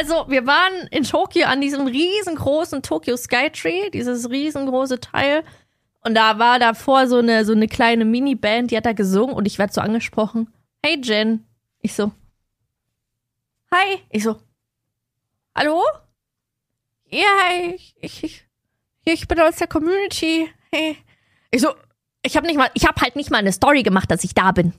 [0.00, 5.44] Also, wir waren in Tokio an diesem riesengroßen Tokyo Skytree, dieses riesengroße Teil.
[6.00, 9.44] Und da war davor so eine, so eine kleine Mini-Band, die hat da gesungen und
[9.44, 10.50] ich werd so angesprochen.
[10.82, 11.46] Hey Jen.
[11.82, 12.12] Ich so.
[13.70, 13.98] Hi.
[14.08, 14.38] Ich so.
[15.54, 15.82] Hallo?
[17.10, 18.48] Ja, ich, ich, ich,
[19.04, 20.50] ich bin aus der Community.
[20.72, 20.96] Hey.
[21.50, 21.74] Ich so,
[22.22, 24.52] ich habe nicht mal, ich habe halt nicht mal eine Story gemacht, dass ich da
[24.52, 24.72] bin.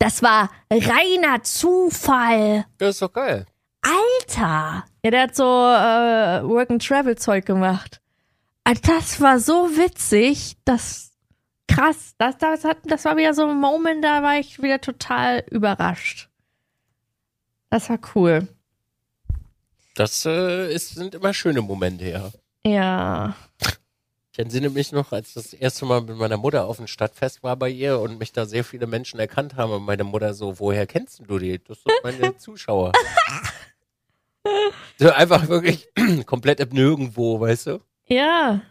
[0.00, 2.66] Das war reiner Zufall.
[2.78, 3.46] Das ist doch geil.
[3.84, 4.84] Alter.
[5.04, 8.00] Ja, der hat so äh, Work-and-Travel-Zeug gemacht.
[8.64, 11.12] Ah, Das war so witzig, das
[11.68, 12.14] krass.
[12.18, 16.28] Das, das, hat, das war wieder so ein Moment, da war ich wieder total überrascht.
[17.70, 18.48] Das war cool.
[19.94, 22.30] Das äh, ist, sind immer schöne Momente, ja.
[22.66, 23.36] Ja.
[24.32, 27.56] Ich entsinne mich noch, als das erste Mal mit meiner Mutter auf dem Stadtfest war
[27.56, 30.86] bei ihr und mich da sehr viele Menschen erkannt haben und meine Mutter so, woher
[30.86, 31.62] kennst du die?
[31.62, 32.92] Das sind meine Zuschauer.
[34.98, 35.88] So einfach wirklich
[36.26, 37.80] komplett im Nirgendwo, weißt du?
[38.06, 38.62] Ja.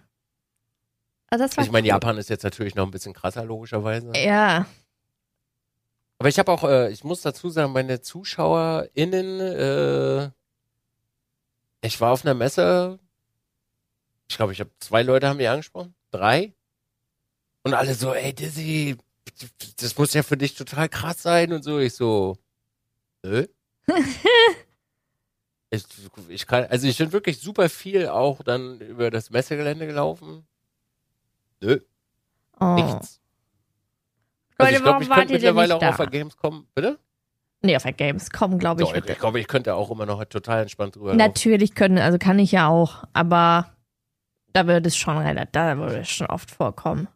[1.30, 1.90] Ah, das war Also ich meine, cool.
[1.90, 4.12] Japan ist jetzt natürlich noch ein bisschen krasser, logischerweise.
[4.16, 4.66] Ja.
[6.20, 10.30] Aber ich habe auch, äh, ich muss dazu sagen, meine ZuschauerInnen, äh,
[11.82, 13.00] ich war auf einer Messe,
[14.30, 16.54] ich glaube, ich habe zwei Leute haben mich angesprochen, drei.
[17.64, 18.98] Und alle so, ey Dizzy,
[19.78, 21.80] das muss ja für dich total krass sein und so.
[21.80, 22.38] Ich so,
[23.24, 23.48] nö.
[25.74, 25.86] ich,
[26.30, 30.46] ich kann, also ich bin wirklich super viel auch dann über das Messegelände gelaufen.
[31.62, 31.80] Nö,
[32.60, 32.76] Oh.
[32.76, 33.20] nichts.
[34.60, 36.06] Leute, Also ich glaube, ich könnte mittlerweile auch auf da?
[36.06, 37.00] der Gamescom, bitte?
[37.64, 38.90] Nee, auf der Gamescom, glaube ich.
[38.90, 41.18] Doch, ich, ich glaube, ich könnte auch immer noch total entspannt drüber laufen.
[41.18, 43.74] Natürlich können, also kann ich ja auch, aber
[44.54, 47.08] da würde es schon relativ, da würde es schon oft vorkommen.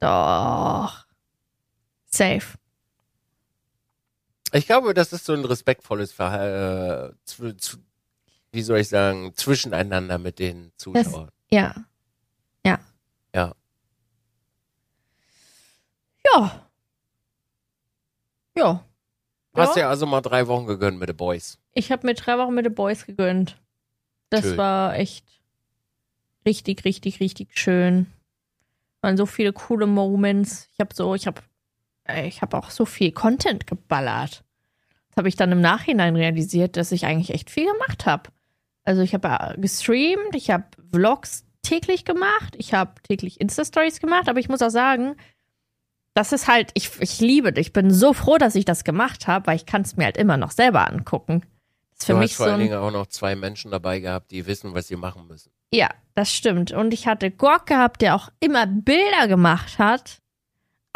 [0.00, 1.06] Doch.
[2.06, 2.58] Safe.
[4.54, 7.54] Ich glaube, das ist so ein respektvolles Verhalten, äh,
[8.52, 11.28] wie soll ich sagen, zwischeneinander mit den Zuschauern.
[11.50, 11.74] Ja.
[12.64, 12.78] Ja.
[13.34, 13.54] Ja.
[16.24, 16.68] Ja.
[18.56, 18.84] Ja.
[19.56, 19.82] Hast Ja.
[19.82, 21.58] ja also mal drei Wochen gegönnt mit den Boys.
[21.72, 23.60] Ich habe mir drei Wochen mit den Boys gegönnt.
[24.30, 24.56] Das Schön.
[24.56, 25.24] war echt
[26.46, 28.06] richtig, richtig, richtig schön.
[29.00, 30.68] Waren so viele coole Moments.
[30.72, 31.42] Ich habe so, ich habe,
[32.26, 34.44] ich habe auch so viel Content geballert.
[35.08, 38.30] Das habe ich dann im Nachhinein realisiert, dass ich eigentlich echt viel gemacht habe.
[38.84, 44.28] Also ich habe äh, gestreamt, ich habe Vlogs täglich gemacht, ich habe täglich Insta-Stories gemacht,
[44.28, 45.16] aber ich muss auch sagen,
[46.14, 47.52] das ist halt, ich, ich liebe.
[47.58, 50.16] Ich bin so froh, dass ich das gemacht habe, weil ich kann es mir halt
[50.16, 51.42] immer noch selber angucken.
[51.90, 54.00] Das ist für du mich hast vor so allen Dingen auch noch zwei Menschen dabei
[54.00, 55.50] gehabt, die wissen, was sie machen müssen.
[55.72, 56.70] Ja, das stimmt.
[56.70, 60.20] Und ich hatte Gork gehabt, der auch immer Bilder gemacht hat.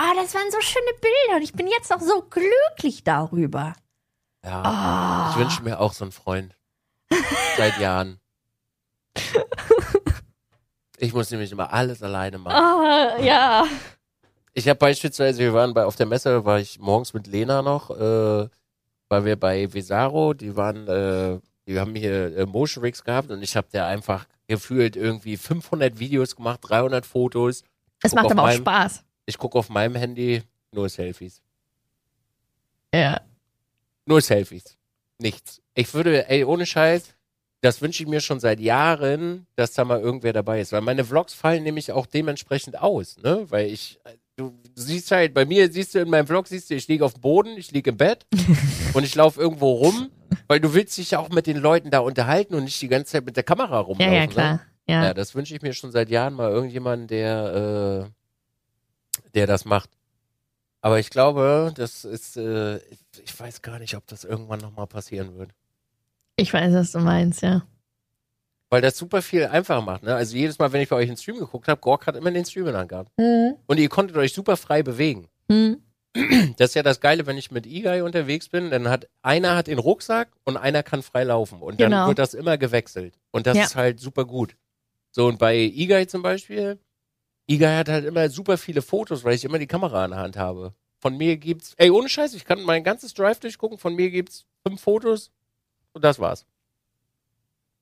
[0.01, 3.75] Ah, das waren so schöne Bilder und ich bin jetzt auch so glücklich darüber.
[4.45, 4.63] Ja.
[4.63, 5.31] Ah.
[5.33, 6.55] Ich wünsche mir auch so einen Freund.
[7.57, 8.21] Seit Jahren.
[10.99, 12.57] Ich muss nämlich immer alles alleine machen.
[12.57, 13.65] Ah, ja.
[14.55, 17.91] Ich habe beispielsweise, wir waren bei auf der Messe, war ich morgens mit Lena noch,
[17.91, 18.49] äh,
[19.09, 23.43] weil wir bei Vesaro, die waren, äh, die haben hier äh, Motion Rigs gehabt und
[23.43, 27.63] ich habe da einfach gefühlt irgendwie 500 Videos gemacht, 300 Fotos.
[28.03, 29.05] Es macht aber auch meinem- Spaß.
[29.29, 31.43] Ich gucke auf meinem Handy nur Selfies.
[32.95, 33.21] Ja.
[34.07, 34.79] Nur Selfies.
[35.19, 35.61] Nichts.
[35.75, 37.15] Ich würde, ey, ohne Scheiß,
[37.61, 40.73] das wünsche ich mir schon seit Jahren, dass da mal irgendwer dabei ist.
[40.73, 43.45] Weil meine Vlogs fallen nämlich auch dementsprechend aus, ne?
[43.51, 44.01] Weil ich,
[44.37, 47.05] du, du siehst halt, bei mir siehst du in meinem Vlog, siehst du, ich liege
[47.05, 48.25] auf dem Boden, ich liege im Bett
[48.95, 50.09] und ich laufe irgendwo rum,
[50.47, 53.13] weil du willst dich ja auch mit den Leuten da unterhalten und nicht die ganze
[53.13, 54.15] Zeit mit der Kamera Ja, rumlaufen.
[54.15, 54.29] ja, Ne?
[54.29, 54.61] klar.
[54.89, 55.05] Ja.
[55.05, 58.11] Ja, das wünsche ich mir schon seit Jahren mal irgendjemanden, der, äh,
[59.35, 59.91] der das macht.
[60.81, 62.77] Aber ich glaube, das ist, äh,
[63.23, 65.51] ich weiß gar nicht, ob das irgendwann nochmal passieren wird.
[66.37, 67.67] Ich weiß, was du meinst, ja.
[68.71, 70.15] Weil das super viel einfacher macht, ne?
[70.15, 72.45] Also jedes Mal, wenn ich bei euch einen Stream geguckt habe, Gork hat immer den
[72.45, 73.11] Stream in der Hand gehabt.
[73.19, 73.57] Mhm.
[73.67, 75.29] Und ihr konntet euch super frei bewegen.
[75.49, 75.83] Mhm.
[76.57, 79.69] Das ist ja das Geile, wenn ich mit E-Guy unterwegs bin, dann hat einer hat
[79.69, 81.61] den Rucksack und einer kann frei laufen.
[81.63, 82.09] Und dann Genau.
[82.09, 83.15] wird das immer gewechselt.
[83.31, 83.65] Und das Ja.
[83.65, 84.57] ist halt super gut.
[85.13, 86.79] So, und bei E-Guy zum Beispiel,
[87.49, 90.37] E-Guy hat halt immer super viele Fotos, weil ich immer die Kamera in der Hand
[90.37, 90.75] habe.
[91.01, 94.47] Von mir gibt's, ey, ohne Scheiß, ich kann mein ganzes Drive durchgucken, von mir gibt's
[94.67, 95.31] fünf Fotos
[95.93, 96.45] und das war's.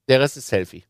[0.08, 0.84] Der Rest ist Selfie.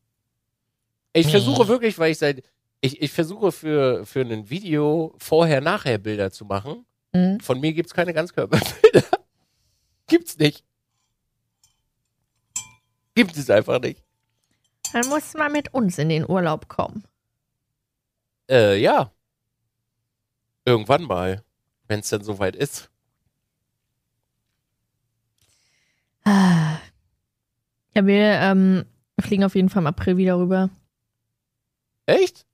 [1.13, 1.31] Ich Nee.
[1.31, 2.43] versuche wirklich, weil ich seit,
[2.81, 6.85] ich, ich versuche für, für ein Video vorher-nachher Bilder zu machen.
[7.13, 7.39] Mhm.
[7.39, 9.03] Von mir gibt's keine Ganzkörperbilder.
[10.07, 10.63] gibt's nicht.
[13.15, 14.03] Gibt es einfach nicht.
[14.93, 17.03] Dann musst du mal mit uns in den Urlaub kommen.
[18.49, 19.11] Äh, ja.
[20.65, 21.43] Irgendwann mal.
[21.87, 22.89] Wenn es dann soweit ist.
[26.23, 26.77] Ah.
[27.93, 28.85] Ja, wir ähm,
[29.19, 30.69] fliegen auf jeden Fall im April wieder rüber.
[32.05, 32.45] Echt?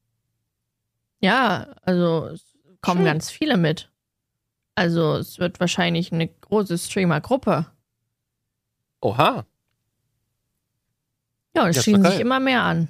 [1.19, 2.43] Ja, also es
[2.81, 3.05] kommen Schön.
[3.05, 3.89] ganz viele mit.
[4.75, 7.65] Also es wird wahrscheinlich eine große Streamer-Gruppe.
[9.01, 9.45] Oha.
[11.55, 12.87] Ja, es Ja, sich immer mehr an.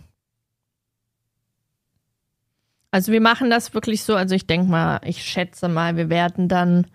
[2.93, 6.47] Also wir machen das wirklich so, also ich denke mal, ich schätze mal, wir werden
[6.47, 6.85] dann,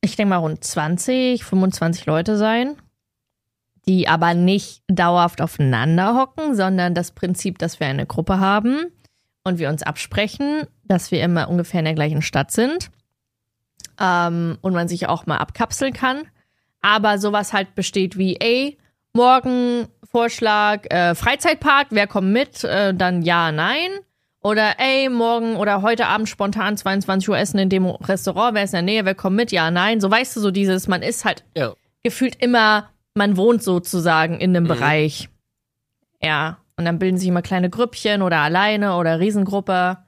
[0.00, 2.74] ich denke mal, rund 20, 25 Leute sein,
[3.86, 8.86] die aber nicht dauerhaft aufeinander hocken, sondern das Prinzip, dass wir eine Gruppe haben
[9.44, 12.90] und wir uns absprechen, dass wir immer ungefähr in der gleichen Stadt sind
[14.00, 16.22] ähm, und man sich auch mal abkapseln kann.
[16.80, 18.78] Aber sowas halt besteht wie, ey,
[19.12, 22.64] morgen Vorschlag, äh, Freizeitpark, wer kommt mit?
[22.64, 23.90] Äh, dann ja, nein.
[24.40, 28.70] Oder ey, morgen oder heute Abend spontan 22 Uhr essen in dem Restaurant, wer ist
[28.70, 29.50] in der Nähe, wer kommt mit?
[29.50, 30.00] Ja, nein.
[30.00, 31.74] So weißt du, so dieses, man ist halt Ja.
[32.04, 34.68] gefühlt immer, man wohnt sozusagen in einem Mhm.
[34.68, 35.28] Bereich.
[36.22, 36.58] Ja.
[36.76, 39.98] Und dann bilden sich immer kleine Grüppchen oder alleine oder Riesengruppe.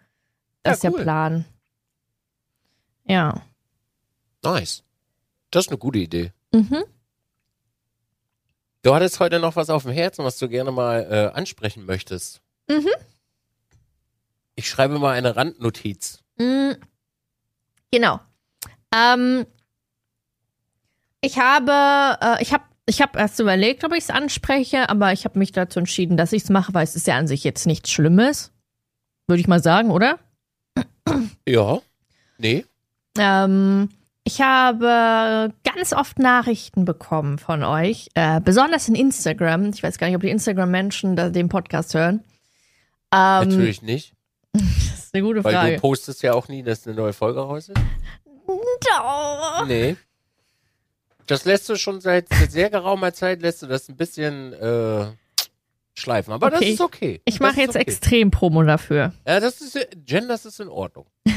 [0.62, 1.02] Das Ja, ist der cool.
[1.02, 1.44] Plan.
[3.06, 3.42] Ja.
[4.44, 4.84] Nice.
[5.50, 6.32] Das ist eine gute Idee.
[6.52, 6.84] Mhm.
[8.82, 12.40] Du hattest heute noch was auf dem Herzen, was du gerne mal äh, ansprechen möchtest.
[12.68, 12.86] Mhm.
[14.60, 16.18] Ich schreibe mal eine Randnotiz.
[16.36, 16.72] Mm,
[17.90, 18.20] Genau.
[18.94, 19.46] Ähm,
[21.22, 25.24] ich habe, äh, ich habe, ich habe erst überlegt, ob ich es anspreche, aber ich
[25.24, 27.66] habe mich dazu entschieden, dass ich es mache, weil es ist ja an sich jetzt
[27.66, 28.52] nichts Schlimmes,
[29.26, 30.18] würde ich mal sagen, oder?
[31.48, 31.80] Ja.
[32.36, 32.66] Nee.
[33.18, 33.88] Ähm,
[34.24, 39.70] ich habe ganz oft Nachrichten bekommen von euch, äh, besonders in Instagram.
[39.70, 42.22] Ich weiß gar nicht, ob die Instagram-Menschen den Podcast hören.
[43.10, 44.12] Ähm, Natürlich nicht.
[45.00, 45.74] Das ist eine gute Weil Frage.
[45.76, 47.78] du postest ja auch nie, dass eine neue Folge raus ist.
[48.46, 49.66] Doch.
[49.66, 49.96] Nee.
[51.26, 55.06] das lässt du schon seit, sehr geraumer Zeit, lässt du das ein bisschen äh,
[55.94, 56.32] schleifen.
[56.32, 56.70] Aber das Okay.
[56.72, 57.20] ist okay.
[57.24, 57.80] Ich Das mache jetzt okay.
[57.82, 59.12] extrem Promo dafür.
[59.26, 61.06] Ja, das ist, Jen, das ist in Ordnung.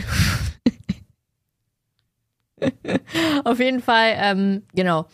[3.44, 5.06] Auf jeden Fall, ähm, genau.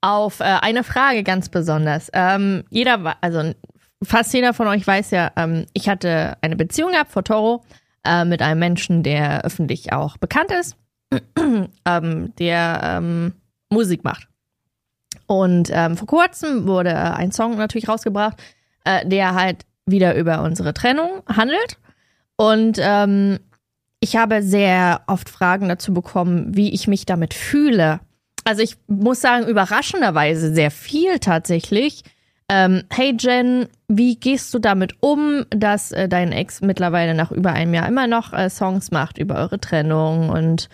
[0.00, 2.10] Auf äh, eine Frage ganz besonders.
[2.12, 3.54] Ähm, jeder, also
[4.04, 7.64] fast jeder von euch weiß ja, ähm, ich hatte eine Beziehung gehabt vor Toro
[8.04, 10.76] äh, mit einem Menschen, der öffentlich auch bekannt ist,
[11.86, 13.32] ähm, der ähm,
[13.70, 14.28] Musik macht.
[15.26, 18.42] Und ähm, vor kurzem wurde ein Song natürlich rausgebracht,
[18.84, 21.78] äh, der halt wieder über unsere Trennung handelt.
[22.36, 23.38] Und ähm,
[24.00, 28.00] ich habe sehr oft Fragen dazu bekommen, wie ich mich damit fühle.
[28.44, 32.02] Also ich muss sagen, überraschenderweise sehr viel tatsächlich.
[32.56, 37.52] Ähm, hey Jen, wie gehst du damit um, dass äh, dein Ex mittlerweile nach über
[37.52, 40.68] einem Jahr immer noch äh, Songs macht über eure Trennung und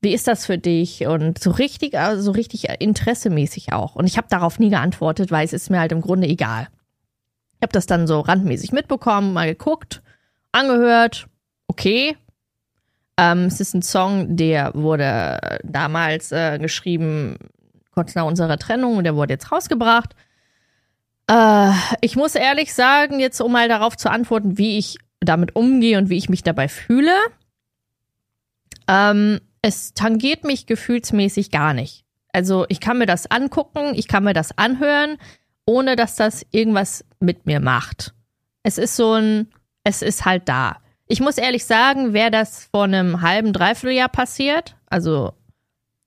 [0.00, 1.06] wie ist das für dich?
[1.06, 3.94] Und so richtig, also so richtig interessemäßig auch.
[3.94, 6.66] Und ich habe darauf nie geantwortet, weil es ist mir halt im Grunde egal.
[7.58, 10.02] Ich habe das dann so randmäßig mitbekommen, mal geguckt,
[10.50, 11.28] angehört,
[11.68, 12.16] okay.
[13.16, 17.36] Ähm, es ist ein Song, der wurde damals äh, geschrieben,
[17.94, 20.16] kurz nach unserer Trennung, und der wurde jetzt rausgebracht.
[21.30, 25.96] Äh, ich muss ehrlich sagen, jetzt um mal darauf zu antworten, wie ich damit umgehe
[25.98, 27.14] und wie ich mich dabei fühle.
[28.88, 32.04] Ähm, es tangiert mich gefühlsmäßig gar nicht.
[32.32, 35.18] Also ich kann mir das angucken, ich kann mir das anhören,
[35.66, 38.12] ohne dass das irgendwas mit mir macht.
[38.62, 39.48] Es ist so ein,
[39.84, 40.78] es ist halt da.
[41.06, 45.32] Ich muss ehrlich sagen, wäre das vor einem halben, dreiviertel Jahr passiert, also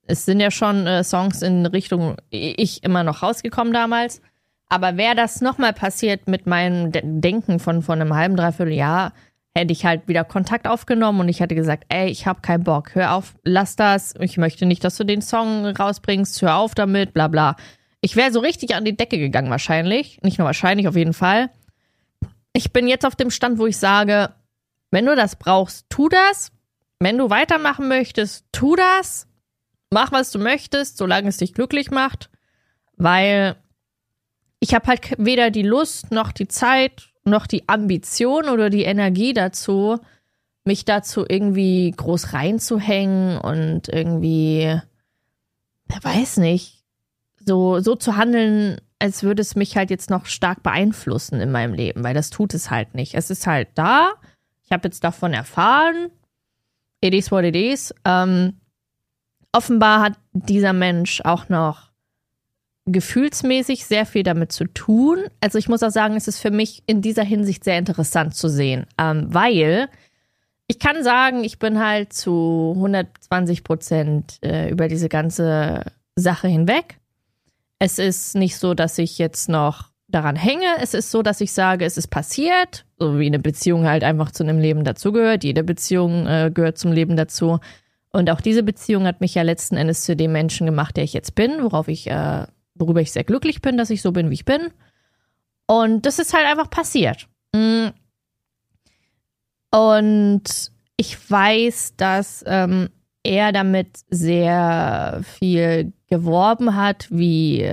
[0.05, 4.21] es sind ja schon äh, Songs in Richtung ich immer noch rausgekommen damals,
[4.73, 9.13] aber wäre das nochmal passiert mit meinem De Denken von, von einem halben, dreiviertel Jahr,
[9.55, 12.95] hätte ich halt wieder Kontakt aufgenommen und ich hätte gesagt, ey, ich habe keinen Bock,
[12.95, 17.13] hör auf, lass das, ich möchte nicht, dass du den Song rausbringst, hör auf damit,
[17.13, 17.55] bla bla.
[18.01, 21.51] Ich wäre so richtig an die Decke gegangen wahrscheinlich, nicht nur wahrscheinlich, auf jeden Fall.
[22.51, 24.33] Ich bin jetzt auf dem Stand, wo ich sage,
[24.89, 26.51] wenn du das brauchst, tu das.
[26.99, 29.27] Wenn du weitermachen möchtest, tu das.
[29.91, 32.31] Mach, was du möchtest, solange es dich glücklich macht.
[32.97, 33.55] Weil
[34.63, 39.33] ich habe halt weder die Lust, noch die Zeit, noch die Ambition oder die Energie
[39.33, 39.99] dazu,
[40.63, 44.79] mich dazu irgendwie groß reinzuhängen und irgendwie,
[45.87, 46.81] wer weiß nicht,
[47.45, 51.73] so, so zu handeln, als würde es mich halt jetzt noch stark beeinflussen in meinem
[51.73, 53.15] Leben, weil das tut es halt nicht.
[53.15, 54.13] Es ist halt da.
[54.63, 56.09] Ich habe jetzt davon erfahren.
[57.01, 57.93] It is what it is.
[58.05, 58.61] Ähm,
[59.51, 61.92] offenbar hat dieser Mensch auch noch
[62.85, 65.19] gefühlsmäßig sehr viel damit zu tun.
[65.39, 68.49] Also ich muss auch sagen, es ist für mich in dieser Hinsicht sehr interessant zu
[68.49, 69.89] sehen, ähm, weil
[70.67, 75.83] ich kann sagen, ich bin halt zu 120 Prozent äh, über diese ganze
[76.15, 76.99] Sache hinweg.
[77.79, 80.65] Es ist nicht so, dass ich jetzt noch daran hänge.
[80.79, 84.31] Es ist so, dass ich sage, es ist passiert, so wie eine Beziehung halt einfach
[84.31, 85.43] zu einem Leben dazugehört.
[85.43, 87.59] Jede Beziehung äh, gehört zum Leben dazu.
[88.11, 91.13] Und auch diese Beziehung hat mich ja letzten Endes zu dem Menschen gemacht, der ich
[91.13, 94.35] jetzt bin, worauf ich, äh, worüber ich sehr glücklich bin, dass ich so bin, wie
[94.35, 94.69] ich bin.
[95.67, 97.27] Und das ist halt einfach passiert.
[97.53, 97.87] Mm.
[99.71, 102.89] Und ich weiß, dass ähm,
[103.23, 107.67] er damit sehr viel geworben hat, wie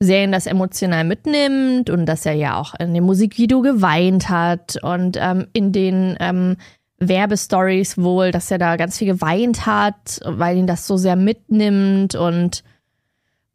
[0.00, 4.78] sehr ihn das emotional mitnimmt und dass er ja auch in dem Musikvideo geweint hat
[4.82, 6.56] und ähm, in den ähm,
[6.98, 12.14] Werbestories wohl, dass er da ganz viel geweint hat, weil ihn das so sehr mitnimmt
[12.14, 12.64] und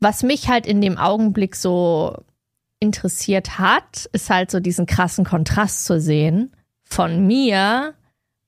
[0.06, 2.16] was mich halt in dem Augenblick so
[2.80, 7.96] interessiert hat, ist halt so diesen krassen Kontrast zu sehen von mir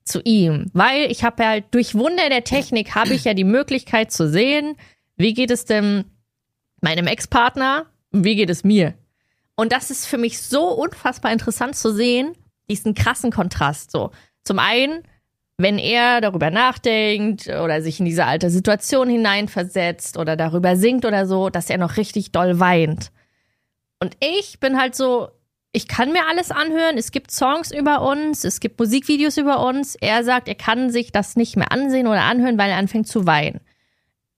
[0.03, 3.43] zu ihm, weil ich habe ja halt durch Wunder der Technik habe ich ja die
[3.43, 4.75] Möglichkeit zu sehen,
[5.15, 6.05] wie geht es denn
[6.79, 8.93] meinem Ex-Partner, wie geht es mir?
[9.55, 12.33] Und das ist für mich so unfassbar interessant zu sehen,
[12.69, 14.11] diesen krassen Kontrast so.
[14.43, 15.01] Zum einen,
[15.57, 21.25] wenn er darüber nachdenkt oder sich in diese alte Situation hineinversetzt oder darüber singt oder
[21.25, 23.11] so, dass er noch richtig doll weint.
[23.99, 25.29] Und ich bin halt so,
[25.71, 26.97] ich kann mir alles anhören.
[26.97, 29.95] Es gibt Songs über uns, es gibt Musikvideos über uns.
[29.95, 33.25] Er sagt, er kann sich das nicht mehr ansehen oder anhören, weil er anfängt zu
[33.25, 33.59] weinen.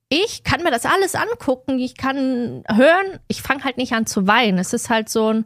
[0.08, 4.26] Ich kann mir das alles angucken, ich kann hören, ich fange halt nicht an zu
[4.26, 4.58] weinen.
[4.58, 5.46] Es ist halt so ein,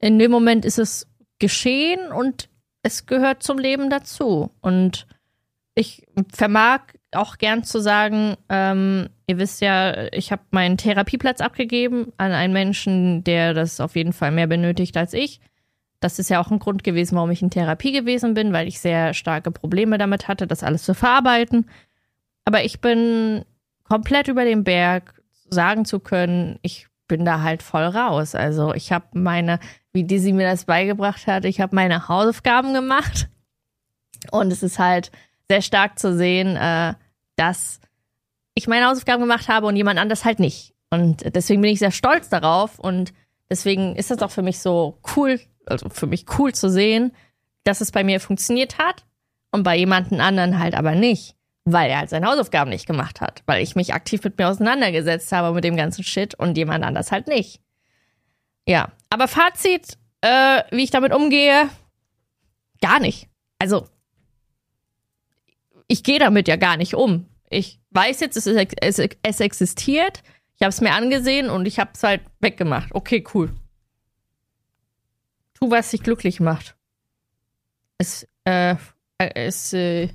[0.00, 1.06] in dem Moment ist es
[1.38, 2.48] geschehen und
[2.88, 4.50] es gehört zum Leben dazu.
[4.60, 5.06] Und
[5.74, 6.80] ich vermag
[7.12, 12.52] auch gern zu sagen, ähm, ihr wisst ja, ich habe meinen Therapieplatz abgegeben an einen
[12.52, 15.40] Menschen, der das auf jeden Fall mehr benötigt als ich.
[16.00, 18.80] Das ist ja auch ein Grund gewesen, warum ich in Therapie gewesen bin, weil ich
[18.80, 21.68] sehr starke Probleme damit hatte, das alles zu verarbeiten.
[22.44, 23.44] Aber ich bin
[23.84, 28.34] komplett über den Berg, sagen zu können, ich bin da halt voll raus.
[28.34, 29.58] Also ich habe meine,
[29.98, 33.28] wie Dizzy mir das beigebracht hat, ich habe meine Hausaufgaben gemacht.
[34.30, 35.10] Und es ist halt
[35.48, 36.94] sehr stark zu sehen, äh,
[37.34, 37.80] dass
[38.54, 40.72] ich meine Hausaufgaben gemacht habe und jemand anders halt nicht.
[40.90, 43.12] Und deswegen bin ich sehr stolz darauf und
[43.50, 47.12] deswegen ist das auch für mich so cool, also für mich cool zu sehen,
[47.64, 49.04] dass es bei mir funktioniert hat
[49.50, 51.34] und bei jemandem anderen halt aber nicht,
[51.64, 55.32] weil er halt seine Hausaufgaben nicht gemacht hat, weil ich mich aktiv mit mir auseinandergesetzt
[55.32, 57.60] habe mit dem ganzen Shit und jemand anders halt nicht.
[58.68, 61.70] Ja, aber Fazit, äh, wie ich damit umgehe,
[62.82, 63.28] gar nicht.
[63.58, 63.88] Also,
[65.86, 67.26] ich gehe damit ja gar nicht um.
[67.48, 70.22] Ich weiß jetzt, es, ist, es, es existiert.
[70.54, 72.94] Ich habe es mir angesehen und ich habe es halt weggemacht.
[72.94, 73.54] Okay, cool.
[75.54, 76.76] Tu, was dich glücklich macht.
[77.96, 78.76] Es, äh,
[79.16, 80.10] es, äh,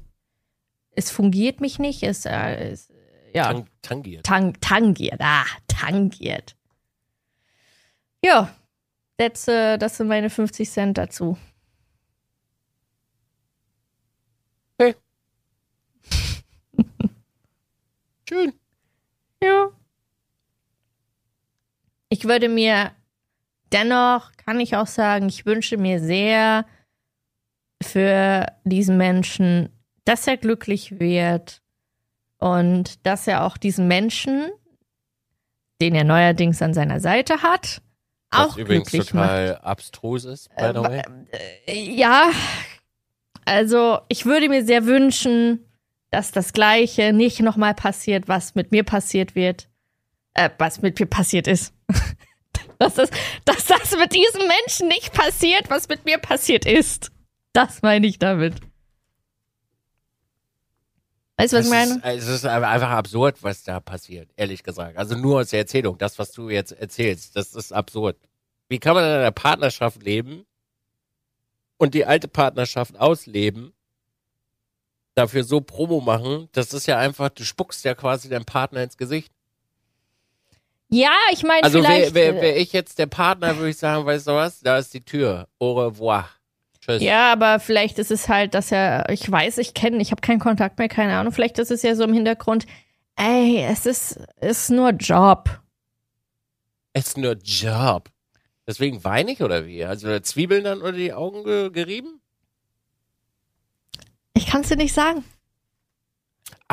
[0.91, 2.03] es fungiert mich nicht.
[2.03, 2.93] Es, äh, es
[3.33, 3.51] ja.
[3.51, 4.25] Tang tangiert.
[4.27, 5.19] Tang tangiert.
[5.19, 6.55] Ah, tangiert.
[8.23, 8.49] Ja,
[9.17, 11.37] that's, äh, das sind meine 50 Cent dazu.
[14.79, 14.95] Hey.
[18.29, 18.53] Schön.
[19.41, 19.69] Ja.
[22.09, 22.91] Ich würde mir
[23.73, 26.65] dennoch, kann ich auch sagen, ich wünsche mir sehr
[27.81, 29.69] für diesen Menschen,
[30.05, 31.61] dass er glücklich wird
[32.37, 34.49] und dass er auch diesen Menschen,
[35.81, 37.81] den er neuerdings an seiner Seite hat,
[38.33, 39.63] auch übrigens total macht.
[39.63, 41.01] abstrus ist, by the way.
[41.67, 42.31] Äh, Ja,
[43.45, 45.65] also ich würde mir sehr wünschen,
[46.11, 49.67] dass das Gleiche nicht nochmal passiert, was mit mir passiert wird,
[50.33, 51.73] äh, was mit mir passiert ist.
[52.79, 53.09] dass, das,
[53.45, 57.11] dass das mit diesem Menschen nicht passiert, was mit mir passiert ist.
[57.53, 58.55] Das meine ich damit.
[61.37, 61.95] Weißt du, was ich meine?
[62.15, 64.97] ist, es ist einfach absurd, was da passiert, ehrlich gesagt.
[64.97, 68.17] Also nur aus der Erzählung, das, was du jetzt erzählst, das ist absurd.
[68.69, 70.45] Wie kann man in einer Partnerschaft leben
[71.77, 73.73] und die alte Partnerschaft ausleben,
[75.15, 78.97] dafür so Promo machen, das ist ja einfach, du spuckst ja quasi deinem Partner ins
[78.97, 79.31] Gesicht.
[80.89, 82.13] Ja, ich meine Also vielleicht.
[82.13, 84.93] wäre wär, wär ich jetzt der Partner, würde ich sagen, weißt du was, da ist
[84.93, 85.47] die Tür.
[85.59, 86.29] Au revoir.
[86.83, 87.01] Tschüss.
[87.01, 90.39] Ja, aber vielleicht ist es halt, dass er, ich weiß, ich kenne, ich habe keinen
[90.39, 91.31] Kontakt mehr, keine Ahnung.
[91.31, 92.65] Vielleicht ist es ja so im Hintergrund,
[93.15, 95.61] ey, es ist, ist nur Job.
[96.91, 98.09] Es ist nur Job.
[98.67, 99.85] Deswegen weine ich oder wie?
[99.85, 102.19] Also Zwiebeln dann unter die Augen ge gerieben?
[104.33, 105.23] Ich kann es dir nicht sagen.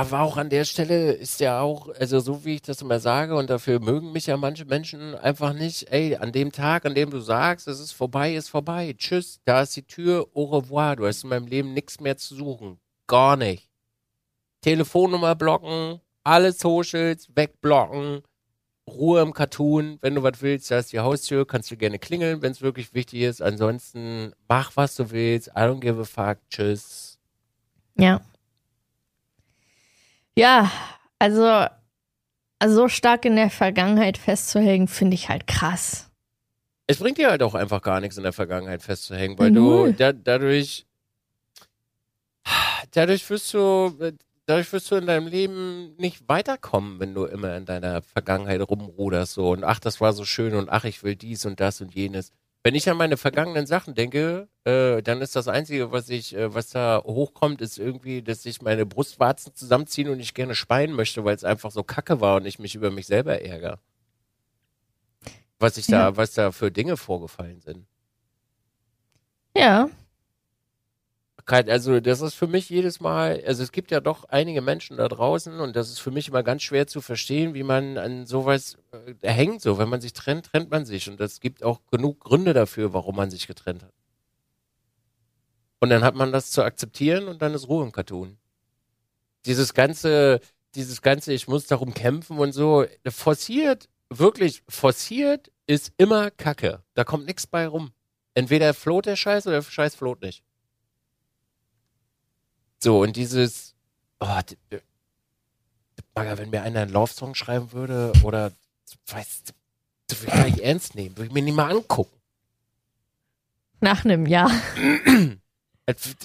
[0.00, 3.36] Aber auch an der Stelle ist ja auch, also so wie ich das immer sage,
[3.36, 7.10] und dafür mögen mich ja manche Menschen einfach nicht, ey, an dem Tag, an dem
[7.10, 8.94] du sagst, es ist vorbei, ist vorbei.
[8.96, 10.96] Tschüss, da ist die Tür, au revoir.
[10.96, 12.80] Du hast in meinem Leben nichts mehr zu suchen.
[13.08, 13.68] Gar nicht.
[14.62, 18.22] Telefonnummer blocken, alle Socials wegblocken,
[18.88, 19.98] Ruhe im Cartoon.
[20.00, 22.94] Wenn du was willst, da ist die Haustür, kannst du gerne klingeln, wenn es wirklich
[22.94, 23.42] wichtig ist.
[23.42, 25.48] Ansonsten mach, was du willst.
[25.48, 26.38] I don't give a fuck.
[26.48, 27.18] Tschüss.
[27.98, 28.22] Ja.
[30.40, 30.72] Ja,
[31.18, 31.66] also,
[32.58, 36.10] also so stark in der Vergangenheit festzuhängen, finde ich halt krass.
[36.86, 39.92] Es bringt dir halt auch einfach gar nichts in der Vergangenheit festzuhängen, weil Null.
[39.92, 40.86] du da, dadurch,
[42.92, 43.94] dadurch wirst du,
[44.46, 49.34] dadurch wirst du in deinem Leben nicht weiterkommen, wenn du immer in deiner Vergangenheit rumruderst
[49.34, 51.94] so und ach, das war so schön und ach, ich will dies und das und
[51.94, 52.32] jenes.
[52.62, 56.52] Wenn ich an meine vergangenen Sachen denke, äh, dann ist das Einzige, was ich, äh,
[56.54, 61.24] was da hochkommt, ist irgendwie, dass sich meine Brustwarzen zusammenziehen und ich gerne speien möchte,
[61.24, 63.78] weil es einfach so kacke war und ich mich über mich selber ärgere.
[65.58, 66.16] Was ich da, Ja.
[66.16, 67.86] was da für Dinge vorgefallen sind.
[69.56, 69.88] Ja,
[71.50, 74.96] Kein- Also das ist für mich jedes Mal, also es gibt ja doch einige Menschen
[74.98, 78.24] da draußen und das ist für mich immer ganz schwer zu verstehen, wie man an
[78.24, 79.60] sowas äh, hängt.
[79.60, 82.92] So, wenn man sich trennt, trennt man sich und es gibt auch genug Gründe dafür,
[82.92, 83.92] warum man sich getrennt hat.
[85.80, 88.38] Und dann hat man das zu akzeptieren und dann ist Ruhe im Cartoon.
[89.44, 90.40] Dieses ganze,
[90.74, 96.84] dieses ganze, ich muss darum kämpfen und so, forciert, wirklich forciert ist immer Kacke.
[96.94, 97.92] Da kommt nichts bei rum.
[98.34, 100.44] Entweder float der Scheiß oder der Scheiß float nicht.
[102.82, 103.74] So, und dieses,
[104.20, 104.26] oh,
[106.14, 108.52] Bagger, wenn mir einer einen Love-Song schreiben würde oder,
[109.06, 109.42] weiß,
[110.06, 112.16] das würde ich gar nicht ernst nehmen, würde ich mir nicht mal angucken.
[113.80, 114.50] nach einem Jahr.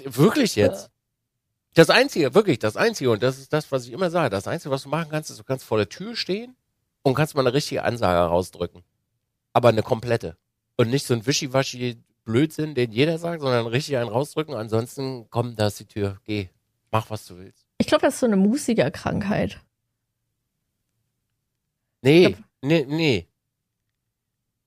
[0.05, 0.89] Wirklich jetzt.
[1.73, 4.71] Das Einzige, wirklich, das Einzige, und das ist das, was ich immer sage, das Einzige,
[4.71, 6.55] was du machen kannst, ist, du kannst vor der Tür stehen
[7.01, 8.83] und kannst mal eine richtige Ansage rausdrücken.
[9.51, 10.37] Aber eine komplette.
[10.77, 14.55] Und nicht so ein wischiwaschi Blödsinn, den jeder sagt, sondern richtig einen rausdrücken.
[14.55, 16.49] Ansonsten, komm, da ist die Tür, geh,
[16.91, 17.65] mach, was du willst.
[17.77, 19.61] Ich glaube, das ist so eine Musikerkrankheit.
[22.01, 23.27] Nee, nee, nee.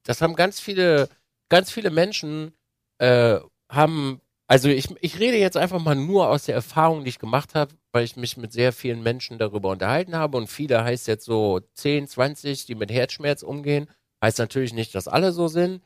[0.04, 1.08] Das haben ganz viele,
[1.48, 2.52] ganz viele Menschen
[2.98, 3.38] äh,
[3.68, 7.54] haben, also ich, ich rede jetzt einfach mal nur aus der Erfahrung, die ich gemacht
[7.54, 11.24] habe, weil ich mich mit sehr vielen Menschen darüber unterhalten habe und viele heißt jetzt
[11.24, 13.88] so 10, 20, die mit Herzschmerz umgehen.
[14.22, 15.82] Heißt natürlich nicht, dass alle so sind.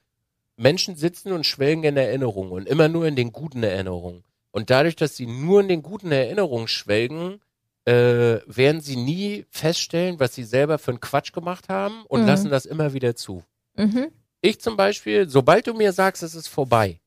[0.62, 4.24] Menschen sitzen und schwelgen in Erinnerungen und immer nur in den guten Erinnerungen.
[4.50, 7.40] Und dadurch, dass sie nur in den guten Erinnerungen schwelgen,
[7.84, 12.26] äh, werden sie nie feststellen, was sie selber für einen Quatsch gemacht haben und Mhm.
[12.26, 13.42] lassen das immer wieder zu.
[13.74, 14.12] Mhm.
[14.40, 17.00] Ich zum Beispiel, sobald du mir sagst, es ist vorbei,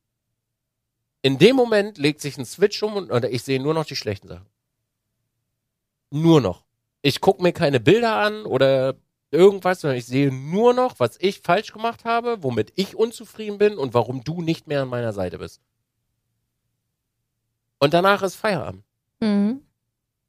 [1.22, 3.96] in dem Moment legt sich ein Switch um und oder ich sehe nur noch die
[3.96, 4.46] schlechten Sachen.
[6.12, 6.64] Nur noch.
[7.02, 8.96] Ich gucke mir keine Bilder an oder
[9.36, 13.78] irgendwas, sondern ich sehe nur noch, was ich falsch gemacht habe, womit ich unzufrieden bin
[13.78, 15.62] und warum du nicht mehr an meiner Seite bist.
[17.80, 18.84] Und danach ist Feierabend.
[19.20, 19.62] Mhm.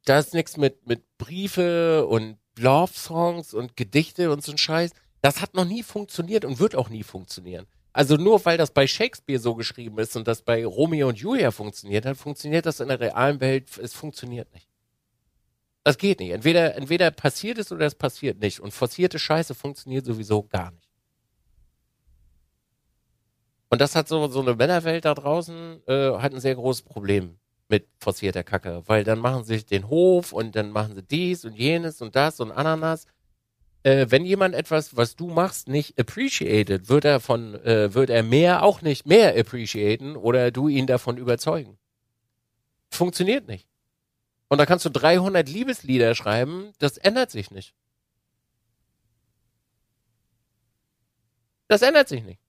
[0.04, 4.92] Da ist nichts mit, mit Briefe und Love-Songs und Gedichte und so ein Scheiß.
[5.22, 7.66] Das hat noch nie funktioniert und wird auch nie funktionieren.
[7.92, 11.50] Also nur weil das bei Shakespeare so geschrieben ist und das bei Romeo und Julia
[11.50, 13.78] funktioniert hat, funktioniert das in der realen Welt.
[13.78, 14.68] Es funktioniert nicht.
[15.86, 16.32] Das geht nicht.
[16.32, 18.58] Entweder, entweder passiert es oder es passiert nicht.
[18.58, 20.88] Und forcierte Scheiße funktioniert sowieso gar nicht.
[23.68, 27.38] Und das hat so, so eine Männerwelt da draußen, äh, hat ein sehr großes Problem
[27.68, 31.54] mit forcierter Kacke, weil dann machen sie den Hof und dann machen sie dies und
[31.54, 33.06] jenes und das und Ananas.
[33.84, 38.24] Äh, wenn jemand etwas, was du machst, nicht appreciated, wird er von, äh, wird er
[38.24, 41.78] mehr auch nicht mehr appreciaten oder du ihn davon überzeugen.
[42.90, 43.68] Funktioniert nicht.
[44.48, 47.74] Und da kannst du 300 Liebeslieder schreiben, das ändert sich nicht.
[51.68, 52.40] Das ändert sich nicht.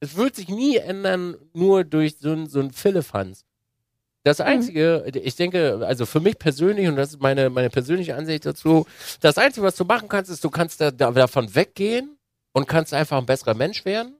[0.00, 3.44] Es wird sich nie ändern, nur durch so ein, so ein Philippans.
[4.24, 8.44] Das Einzige, ich denke, also für mich persönlich, und das ist meine, meine persönliche Ansicht
[8.44, 8.84] dazu,
[9.20, 12.18] das Einzige, was du machen kannst, ist, du kannst da, da, davon weggehen
[12.52, 14.16] und kannst einfach ein besserer Mensch werden,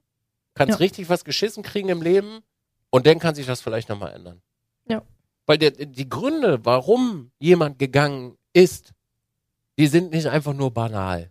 [0.55, 0.77] kannst Ja.
[0.77, 2.45] richtig was geschissen kriegen im Leben
[2.91, 4.41] und dann kann sich das vielleicht nochmal ändern.
[4.89, 5.03] Ja.
[5.47, 8.93] Weil der, die Gründe, warum jemand gegangen ist,
[9.79, 11.31] die sind nicht einfach nur banal.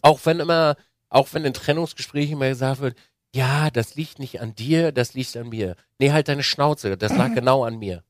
[0.00, 0.76] Auch wenn immer,
[1.08, 2.96] auch wenn in Trennungsgesprächen immer gesagt wird,
[3.34, 5.76] ja, das liegt nicht an dir, das liegt an mir.
[5.98, 8.04] Nee, halt deine Schnauze, das lag genau an mir.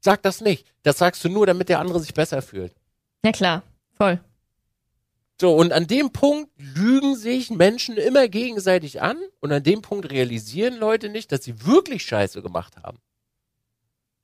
[0.00, 0.66] Sag das nicht.
[0.82, 2.74] Das sagst du nur, damit der andere sich besser fühlt.
[3.24, 3.62] Ja klar,
[3.94, 4.20] voll.
[5.40, 10.10] So, und an dem Punkt lügen sich Menschen immer gegenseitig an und an dem Punkt
[10.10, 12.98] realisieren Leute nicht, dass sie wirklich Scheiße gemacht haben.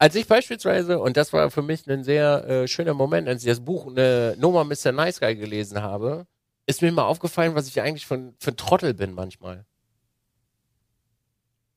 [0.02, 3.48] Als ich beispielsweise, und das war für mich ein sehr äh, schöner Moment, als ich
[3.48, 4.90] das Buch äh, No More Mr.
[4.90, 6.26] Nice Guy gelesen habe,
[6.66, 9.64] ist mir mal aufgefallen, was ich eigentlich für, für ein Trottel bin manchmal.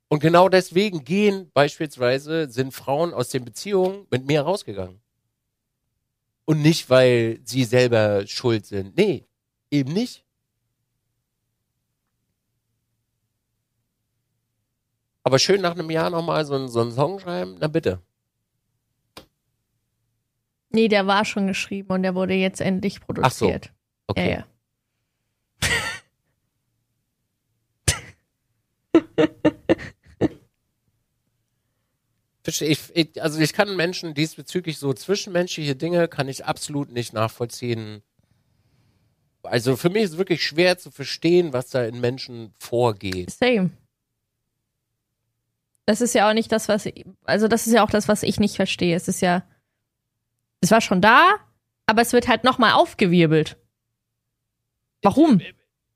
[0.07, 4.99] Und genau deswegen gehen beispielsweise, sind Frauen aus den Beziehungen mit mir rausgegangen.
[6.45, 8.97] Und nicht, weil sie selber schuld sind.
[8.97, 9.28] Nee,
[9.69, 10.26] eben nicht.
[15.21, 18.01] Aber schön nach einem Jahr nochmal so, so einen Song schreiben, na bitte.
[20.76, 23.71] Nee, der war schon geschrieben und der wurde jetzt endlich produziert.
[24.07, 24.30] Okay.
[24.30, 24.45] Ja, ja.
[32.45, 38.03] Ich, ich, also ich kann Menschen diesbezüglich so zwischenmenschliche Dinge kann ich absolut nicht nachvollziehen.
[39.43, 43.32] Also für mich ist es wirklich schwer zu verstehen, was da in Menschen vorgeht.
[43.32, 43.71] Same.
[45.86, 48.23] Das ist ja auch nicht das, was ich, also das ist ja auch das, was
[48.23, 48.95] ich nicht verstehe.
[48.95, 49.43] Es ist ja,
[50.61, 51.35] es war schon da,
[51.85, 53.57] aber es wird halt nochmal aufgewirbelt.
[55.01, 55.41] Warum?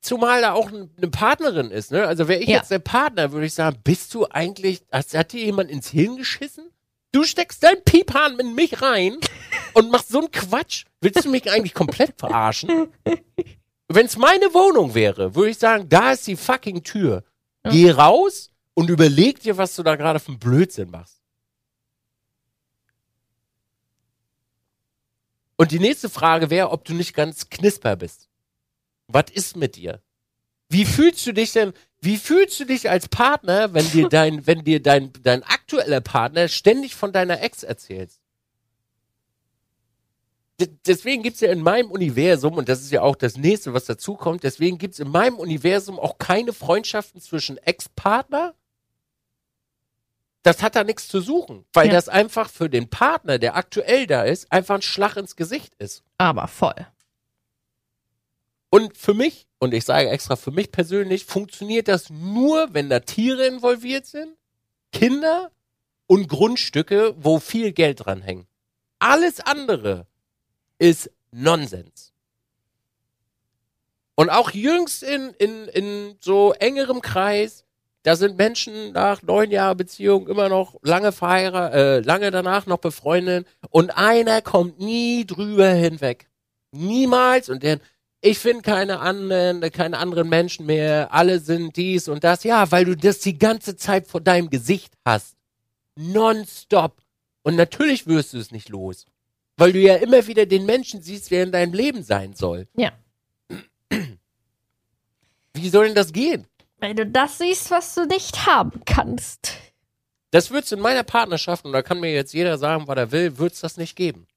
[0.01, 2.05] Zumal da auch ein- eine Partnerin ist, ne?
[2.07, 2.57] Also wäre ich Ja.
[2.57, 6.15] jetzt der Partner, würde ich sagen, bist du eigentlich, hast, hat dir jemand ins Hirn
[6.17, 6.69] geschissen?
[7.11, 9.17] Du steckst deinen Piephahn in mich rein
[9.73, 10.85] und machst so einen Quatsch.
[11.01, 12.87] Willst du mich eigentlich komplett verarschen?
[13.87, 17.23] Wenn es meine Wohnung wäre, würde ich sagen, da ist die fucking Tür.
[17.63, 21.18] Geh raus und überleg dir, was du da gerade für einen Blödsinn machst.
[25.59, 28.29] Und die nächste Frage wäre, ob du nicht ganz knisper bist.
[29.09, 30.01] Was ist mit dir?
[30.69, 34.63] Wie fühlst du dich denn, wie fühlst du dich als Partner, wenn dir dein, wenn
[34.63, 38.11] dir dein, dein aktueller Partner ständig von deiner Ex erzählt?
[40.85, 44.15] Deswegen gibt's ja in meinem Universum, und das ist ja auch das nächste, was dazu
[44.15, 48.55] kommt, deswegen gibt's in meinem Universum auch keine Freundschaften zwischen Ex-Partner.
[50.49, 51.93] Das hat da nichts zu suchen, weil Ja.
[51.93, 56.01] das einfach für den Partner, der aktuell da ist, einfach ein Schlag ins Gesicht ist.
[56.17, 56.87] Aber voll.
[58.71, 62.99] Und für mich, und ich sage extra für mich persönlich, funktioniert das nur, wenn da
[62.99, 64.35] Tiere involviert sind,
[64.91, 65.51] Kinder
[66.07, 68.47] und Grundstücke, wo viel Geld dran hängt.
[68.97, 70.07] Alles andere
[70.79, 72.11] ist Nonsens.
[74.15, 77.65] Und auch jüngst in, in, in so engerem Kreis,
[78.03, 82.77] da sind Menschen nach neun Jahren Beziehung immer noch lange verheiratet, äh, lange danach noch
[82.77, 86.29] befreundet und einer kommt nie drüber hinweg.
[86.71, 87.79] Niemals und der,
[88.21, 92.43] ich finde keine anderen, keine anderen Menschen mehr, alle sind dies und das.
[92.43, 95.35] Ja, weil du das die ganze Zeit vor deinem Gesicht hast.
[95.95, 97.01] Nonstop.
[97.43, 99.05] Und natürlich wirst du es nicht los.
[99.57, 102.67] Weil du ja immer wieder den Menschen siehst, wer in deinem Leben sein soll.
[102.75, 102.93] Ja.
[105.53, 106.45] Wie soll denn das gehen?
[106.79, 109.53] Weil du das siehst, was du nicht haben kannst.
[110.31, 113.37] Das wird's in meiner Partnerschaft, und da kann mir jetzt jeder sagen, was er will,
[113.37, 114.27] wird's das nicht geben.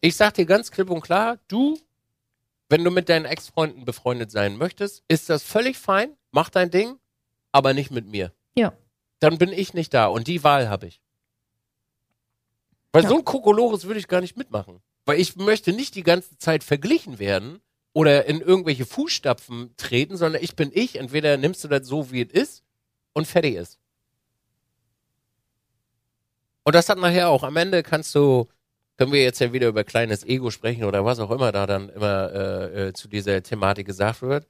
[0.00, 1.78] Ich sag dir ganz klipp und klar, du,
[2.68, 6.98] wenn du mit deinen Ex-Freunden befreundet sein möchtest, ist das völlig fein, mach dein Ding,
[7.52, 8.32] aber nicht mit mir.
[8.54, 8.72] Ja.
[9.20, 11.00] Dann bin ich nicht da und die Wahl habe ich.
[12.92, 13.08] Weil Ja.
[13.08, 14.80] so ein Kokolores würde ich gar nicht mitmachen.
[15.06, 17.60] Weil ich möchte nicht die ganze Zeit verglichen werden
[17.92, 20.96] oder in irgendwelche Fußstapfen treten, sondern ich bin ich.
[20.96, 22.64] Entweder nimmst du das so, wie es ist
[23.12, 23.78] und fertig ist.
[26.62, 28.46] Und das hat nachher auch am Ende kannst du,
[28.96, 31.88] können wir jetzt ja wieder über kleines Ego sprechen oder was auch immer da dann
[31.88, 34.46] immer äh, äh, zu dieser Thematik gesagt wird.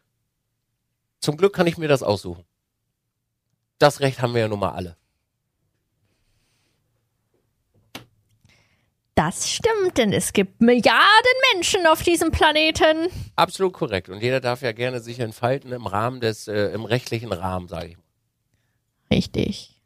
[1.20, 2.44] Zum Glück kann ich mir das aussuchen.
[3.78, 4.96] Das Recht haben wir ja nun mal alle.
[9.20, 13.10] Das stimmt, denn es gibt Milliarden Menschen auf diesem Planeten.
[13.36, 14.08] Absolut korrekt.
[14.08, 17.88] Und jeder darf ja gerne sich entfalten im Rahmen des, äh, im rechtlichen Rahmen, sage
[17.88, 18.04] ich mal.
[19.12, 19.78] Richtig.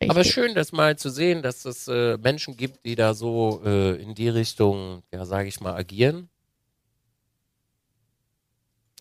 [0.00, 0.10] Richtig.
[0.10, 4.00] Aber schön, das mal zu sehen, dass es äh, Menschen gibt, die da so äh,
[4.00, 6.30] in die Richtung, ja, sage ich mal, agieren.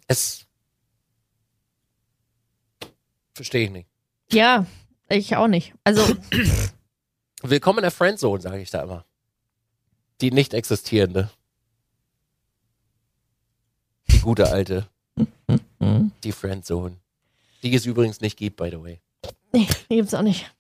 [0.10, 0.46] Es
[3.34, 3.88] verstehe ich nicht.
[4.30, 4.66] Ja,
[5.08, 5.74] ich auch nicht.
[5.86, 6.02] Also,
[7.46, 9.06] Willkommen in der Friendzone, sage ich da immer.
[10.22, 11.30] Die nicht existierende.
[14.10, 14.88] Die gute alte.
[16.24, 16.98] Die Friendzone.
[17.62, 19.02] Die es übrigens nicht gibt, by the way.
[19.52, 20.52] nee, die gibt's auch nicht.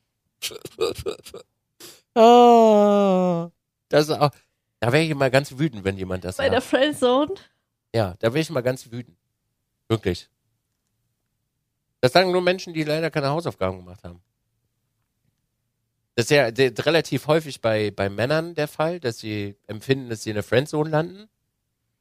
[2.15, 3.49] Ah.
[3.89, 4.29] Das ist auch,
[4.79, 6.69] da wäre ich immer ganz wütend, wenn jemand das Bei der sagt.
[6.69, 7.33] Friendzone.
[7.95, 9.17] Ja, da wäre ich mal ganz wütend.
[9.87, 10.29] Wirklich.
[12.01, 14.21] Das sagen nur Menschen, die leider keine Hausaufgaben gemacht haben.
[16.15, 20.29] Das ist ja relativ häufig bei, bei Männern der Fall, dass sie empfinden, dass sie
[20.29, 21.27] in der Friendzone landen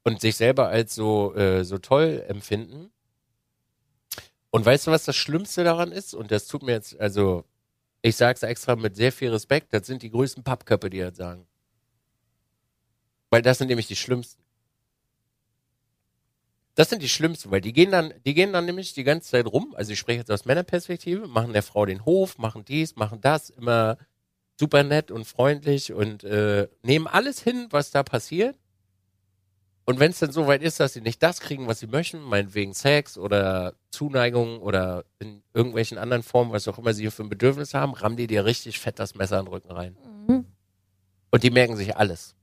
[0.03, 2.91] und sich selber als so, äh, so toll empfinden.
[4.51, 6.13] Und weißt du, was das Schlimmste daran ist?
[6.13, 7.43] Und das tut mir jetzt, also,
[8.03, 11.47] ich sag's extra mit sehr viel Respekt, das sind die größten Pappköpfe, die das sagen.
[13.31, 14.42] Weil das sind nämlich die schlimmsten.
[16.75, 19.45] Das sind die schlimmsten, weil die gehen dann, die gehen dann nämlich die ganze Zeit
[19.45, 19.73] rum.
[19.75, 23.51] Also ich spreche jetzt aus Männerperspektive, machen der Frau den Hof, machen dies, machen das,
[23.51, 23.97] immer
[24.59, 28.57] super nett und freundlich und äh, nehmen alles hin, was da passiert.
[29.85, 32.21] Und wenn es dann so weit ist, dass sie nicht das kriegen, was sie möchten,
[32.21, 37.29] meinetwegen Sex oder Zuneigung oder in irgendwelchen anderen Formen, was auch immer sie für ein
[37.29, 39.97] Bedürfnis haben, rammen die dir richtig fett das Messer in den Rücken rein.
[40.27, 40.45] Mhm.
[41.31, 42.35] Und die merken sich alles.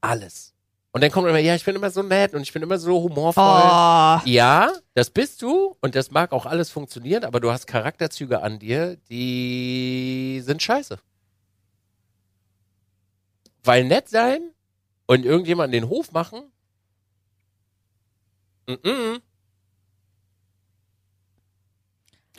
[0.00, 0.51] Alles.
[0.94, 3.02] Und dann kommt immer, ja, ich bin immer so nett und ich bin immer so
[3.02, 3.42] humorvoll.
[3.42, 4.20] Oh.
[4.28, 8.58] Ja, das bist du und das mag auch alles funktionieren, aber du hast Charakterzüge an
[8.58, 10.98] dir, die sind scheiße.
[13.64, 14.50] Weil nett sein
[15.06, 16.42] und irgendjemanden den Hof machen,
[18.66, 19.20] mm -mm.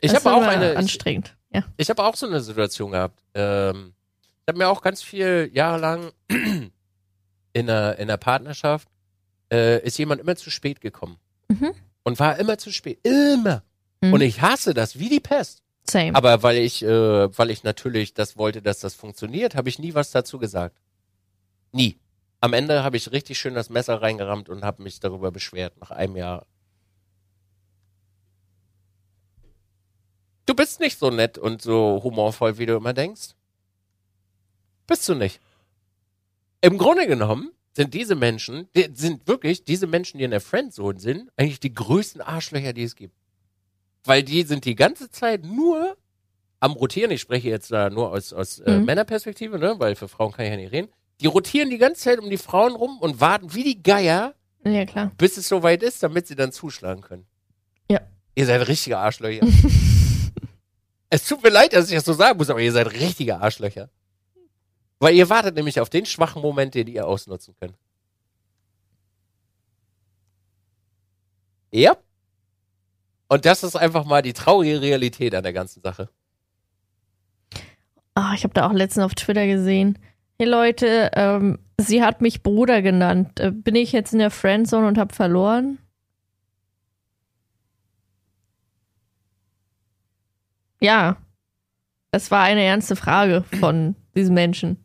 [0.02, 1.36] ich habe auch eine, ich, Anstrengend.
[1.52, 1.64] Ja.
[1.78, 3.20] ich habe auch so eine Situation gehabt.
[3.34, 3.96] Ähm,
[4.42, 6.12] ich habe mir auch ganz viel jahrelang
[7.54, 8.90] in einer, in einer Partnerschaft
[9.52, 11.18] äh, ist jemand immer zu spät gekommen.
[11.48, 11.74] Mhm.
[12.04, 13.00] Und war immer zu spät.
[13.04, 13.64] Immer.
[14.02, 14.14] Mhm.
[14.14, 15.62] Und ich hasse das wie die Pest.
[15.90, 16.16] Same.
[16.16, 19.94] Aber weil ich, äh, weil ich natürlich das wollte, dass das funktioniert, habe ich nie
[19.94, 20.78] was dazu gesagt.
[21.72, 21.98] Nie.
[22.40, 25.92] Am Ende habe ich richtig schön das Messer reingerammt und habe mich darüber beschwert nach
[25.92, 26.46] einem Jahr.
[30.46, 33.30] Du bist nicht so nett und so humorvoll, wie du immer denkst.
[34.88, 35.40] Bist du nicht.
[36.64, 40.98] Im Grunde genommen sind diese Menschen, die, sind wirklich diese Menschen, die in der Friendzone
[40.98, 43.14] sind, eigentlich die größten Arschlöcher, die es gibt.
[44.06, 45.98] Weil die sind die ganze Zeit nur
[46.62, 47.12] am Rotieren.
[47.12, 48.86] Ich spreche jetzt da nur aus, aus äh, Mhm.
[48.86, 49.76] Männerperspektive, ne?
[49.80, 50.88] weil für Frauen kann ich ja nicht reden.
[51.20, 54.34] Die rotieren die ganze Zeit um die Frauen rum und warten wie die Geier,
[54.64, 55.12] ja, klar.
[55.18, 57.26] bis es soweit ist, damit sie dann zuschlagen können.
[57.92, 58.00] Ja.
[58.36, 59.46] Ihr seid richtige Arschlöcher.
[61.10, 63.90] es tut mir leid, dass ich das so sagen muss, aber ihr seid richtige Arschlöcher.
[65.04, 67.78] Weil ihr wartet nämlich auf den schwachen Moment, den ihr ausnutzen könnt.
[71.72, 71.98] Ja.
[73.28, 76.08] Und das ist einfach mal die traurige Realität an der ganzen Sache.
[78.16, 80.00] Ah, ich habe da auch letztens auf Twitter gesehen.
[80.40, 83.42] Hey Leute, ähm, sie hat mich Bruder genannt.
[83.42, 85.80] Äh, bin ich jetzt in der Friendzone und habe verloren?
[90.80, 91.18] Ja.
[92.12, 94.83] Das war eine ernste Frage von diesem Menschen.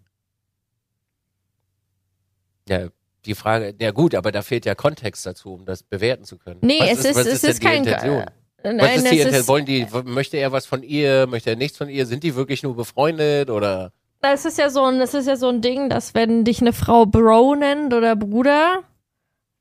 [2.69, 2.89] Ja,
[3.25, 6.61] die Frage, ja gut, aber da fehlt ja Kontext dazu, um das bewerten zu können.
[6.63, 7.85] Nee, was es ist, was es ist die kein.
[7.85, 8.21] Intention?
[8.23, 8.27] Äh,
[8.63, 9.41] Was Nein, ist die Intention?
[9.41, 12.07] ist, Wollen die, möchte er was von ihr, möchte er nichts von ihr?
[12.07, 13.93] Sind die wirklich nur befreundet oder?
[14.21, 16.73] es ist ja so ein, es ist ja so ein Ding, dass wenn dich eine
[16.73, 18.83] Frau Bro nennt oder Bruder,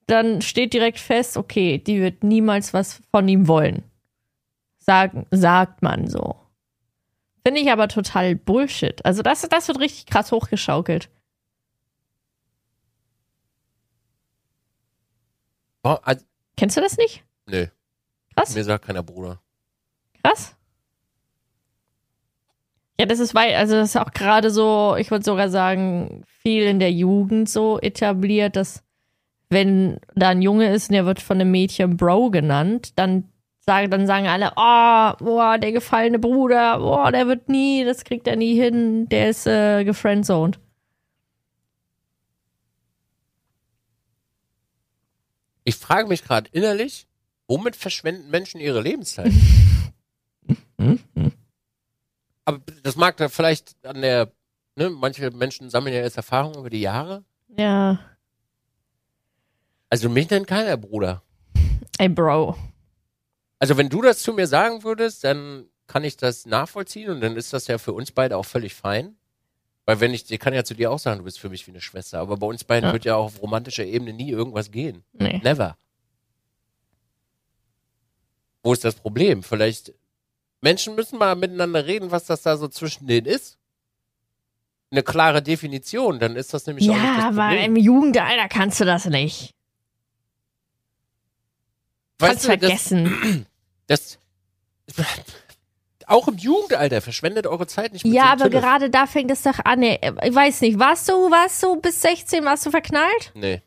[0.07, 3.83] dann steht direkt fest, okay, die wird niemals was von ihm wollen.
[4.79, 6.35] Sagen, sagt man so.
[7.45, 9.05] Finde ich aber total Bullshit.
[9.05, 11.09] Also das, das wird richtig krass hochgeschaukelt.
[15.83, 16.23] Oh, also,
[16.55, 17.23] Kennst du das nicht?
[17.45, 17.67] nö,
[18.35, 18.55] Krass.
[18.55, 19.39] mir sagt keiner Bruder.
[20.23, 20.55] Krass.
[22.99, 26.63] Ja, das ist weit, also das ist auch gerade so, ich würde sogar sagen, viel
[26.63, 28.83] in der Jugend so etabliert, dass
[29.49, 33.91] wenn da ein Junge ist und der wird von einem Mädchen Bro genannt, dann sagen,
[33.91, 38.35] dann sagen alle, oh, boah, der gefallene Bruder, boah, der wird nie, das kriegt er
[38.35, 40.59] nie hin, der ist äh, gefriendzoned.
[45.67, 47.07] Ich frage mich gerade innerlich,
[47.45, 49.33] womit verschwenden Menschen ihre Lebenszeit?
[52.45, 54.31] Aber das mag da vielleicht an der,
[54.77, 57.25] ne, manche Menschen sammeln ja jetzt Erfahrung über die Jahre.
[57.57, 57.99] Ja,
[59.89, 61.21] Also mich nennt keiner Bruder.
[61.97, 62.55] ey, Bro.
[63.59, 67.35] Also wenn du das zu mir sagen würdest, dann kann ich das nachvollziehen und dann
[67.35, 69.17] ist das ja für uns beide auch völlig fein.
[69.87, 71.71] Weil wenn ich, ich kann ja zu dir auch sagen, du bist für mich wie
[71.71, 72.93] eine Schwester, aber bei uns beiden Ja.
[72.93, 75.03] wird ja auch auf romantischer Ebene nie irgendwas gehen.
[75.13, 75.39] Nee.
[75.43, 75.77] Never.
[78.63, 79.43] Wo ist das Problem?
[79.43, 79.93] Vielleicht
[80.59, 83.57] Menschen müssen mal miteinander reden, was das da so zwischen denen ist.
[84.91, 87.75] Eine klare Definition, dann ist das nämlich auch nicht Ja, das aber Problem.
[87.77, 89.53] im Jugendalter kannst du das nicht.
[92.19, 93.45] Weißt Kannst du, das, vergessen.
[93.87, 94.17] das
[96.07, 98.61] auch im Jugendalter verschwendet eure Zeit nicht mit Ja, so aber Tülle.
[98.61, 99.83] gerade da fängt es doch an.
[99.83, 99.99] ey.
[100.23, 103.31] Ich weiß nicht, warst du, warst du bis 16, warst du verknallt?
[103.35, 103.61] Nee.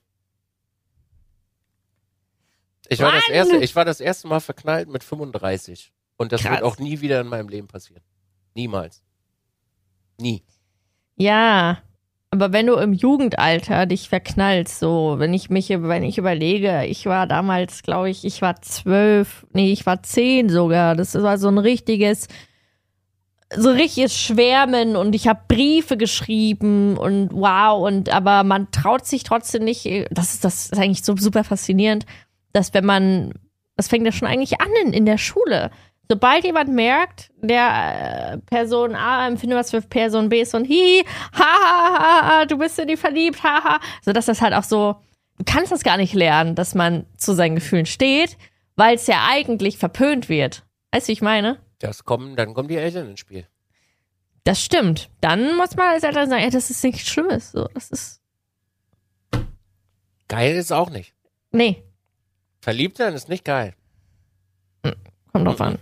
[2.89, 5.93] Ich war, das erste, ich war das erste Mal verknallt mit 35.
[6.17, 6.51] Und das Krass.
[6.53, 8.03] wird auch nie wieder in meinem Leben passieren.
[8.55, 9.03] Niemals.
[10.19, 10.43] Nie.
[11.17, 11.83] Ja,
[12.33, 17.07] aber wenn du im Jugendalter dich verknallst, so, wenn ich mich, wenn ich überlege, ich
[17.07, 20.95] war damals, glaube ich, ich war zwölf, nee, ich war zehn sogar.
[20.95, 22.29] Das war so ein richtiges,
[23.53, 29.25] so richtiges Schwärmen und ich habe Briefe geschrieben und wow und aber man traut sich
[29.25, 29.87] trotzdem nicht.
[30.13, 32.07] Das ist das ist eigentlich so super faszinierend,
[32.53, 33.35] dass wenn man,
[33.77, 35.73] das fängt ja schon eigentlich an in, in der Schule.
[36.11, 41.05] Sobald jemand merkt, der äh, Person A empfindet was für Person B ist und hi,
[41.33, 43.81] ha, ha, ha, ha, du bist in die verliebt, ha, ha.
[44.05, 44.97] So dass das halt auch so,
[45.39, 48.37] du kannst das gar nicht lernen, dass man zu seinen Gefühlen steht,
[48.75, 50.65] weil es ja eigentlich verpönt wird.
[50.91, 51.61] Weißt du, wie ich meine?
[51.79, 53.47] Das kommen, dann kommen die Eltern ins Spiel.
[54.43, 55.11] Das stimmt.
[55.21, 57.53] Dann muss man als Eltern sagen, ey, das ist nichts Schlimmes.
[57.53, 58.21] So, das ist,
[60.27, 61.15] Geil ist auch nicht.
[61.53, 61.85] nee,
[62.63, 63.75] Verliebt sein ist nicht geil.
[65.33, 65.79] kommt drauf an.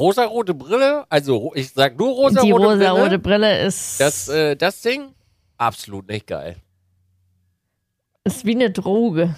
[0.00, 3.18] Rosarote Brille, also ich sag nur Die rosarote rosa-rote Brille.
[3.18, 5.14] Brille ist, Das, äh, das Ding,
[5.58, 6.56] absolut nicht geil.
[8.24, 9.36] ist wie eine Droge.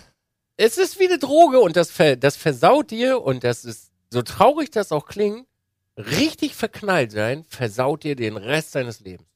[0.57, 4.23] Es ist wie eine Droge und das, ver das versaut dir und das ist, so
[4.23, 5.47] traurig das auch klingt,
[5.97, 9.29] richtig verknallt sein, versaut dir den Rest deines Lebens.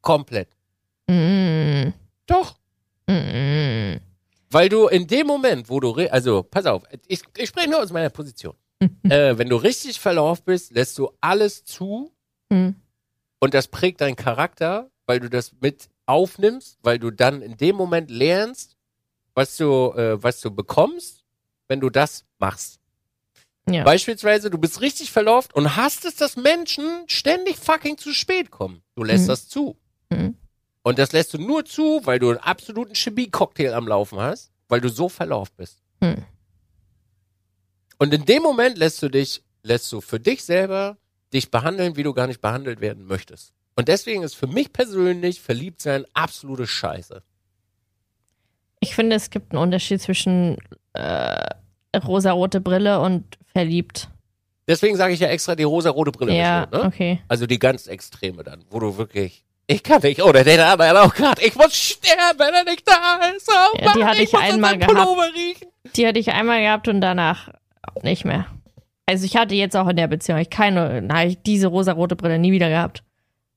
[0.00, 0.48] Komplett.
[1.08, 1.90] Mm,
[2.26, 2.56] Doch.
[3.06, 3.96] mm,
[4.50, 7.92] Weil du in dem Moment, wo du, also pass auf, ich, ich spreche nur aus
[7.92, 8.54] meiner Position.
[9.04, 12.12] äh, wenn du richtig verlaufen bist, lässt du alles zu
[12.50, 12.70] mm.
[13.40, 17.76] und das prägt deinen Charakter, weil du das mit aufnimmst, weil du dann in dem
[17.76, 18.76] Moment lernst,
[19.34, 21.24] was du, äh, was du bekommst,
[21.68, 22.80] wenn du das machst.
[23.68, 23.82] Ja.
[23.82, 28.82] Beispielsweise, du bist richtig verlaufen und hast es, dass Menschen ständig fucking zu spät kommen.
[28.94, 29.28] Du lässt Mhm.
[29.28, 29.76] das zu.
[30.10, 30.36] Mhm.
[30.82, 34.80] Und das lässt du nur zu, weil du einen absoluten Chemie-Cocktail am Laufen hast, weil
[34.80, 35.82] du so verlaufen bist.
[36.00, 36.24] Mhm.
[37.98, 40.96] Und in dem Moment lässt du dich, lässt du für dich selber
[41.32, 43.52] dich behandeln, wie du gar nicht behandelt werden möchtest.
[43.74, 47.22] Und deswegen ist für mich persönlich Verliebtsein absolute Scheiße.
[48.80, 50.56] Ich finde, es gibt einen Unterschied zwischen
[50.94, 51.46] äh,
[51.98, 54.08] rosarote Brille und verliebt.
[54.68, 56.34] Deswegen sage ich ja extra die rosa-rote Brille.
[56.34, 56.88] ja, bestimmt, ne?
[56.88, 57.20] okay.
[57.28, 61.14] Also die ganz Extreme dann, wo du wirklich, ich kann nicht ohne den anderen auch
[61.14, 63.48] gerade, ich muss sterben, wenn er nicht da ist.
[63.48, 65.08] Oh Ja, die Mann, hatte ich an einmal gehabt.
[65.34, 65.68] Riechen.
[65.94, 67.50] Die hatte ich einmal gehabt und danach
[68.02, 68.46] nicht mehr.
[69.06, 72.38] Also ich hatte jetzt auch in der Beziehung ich keine, na, ich diese rosarote Brille
[72.38, 73.04] nie wieder gehabt.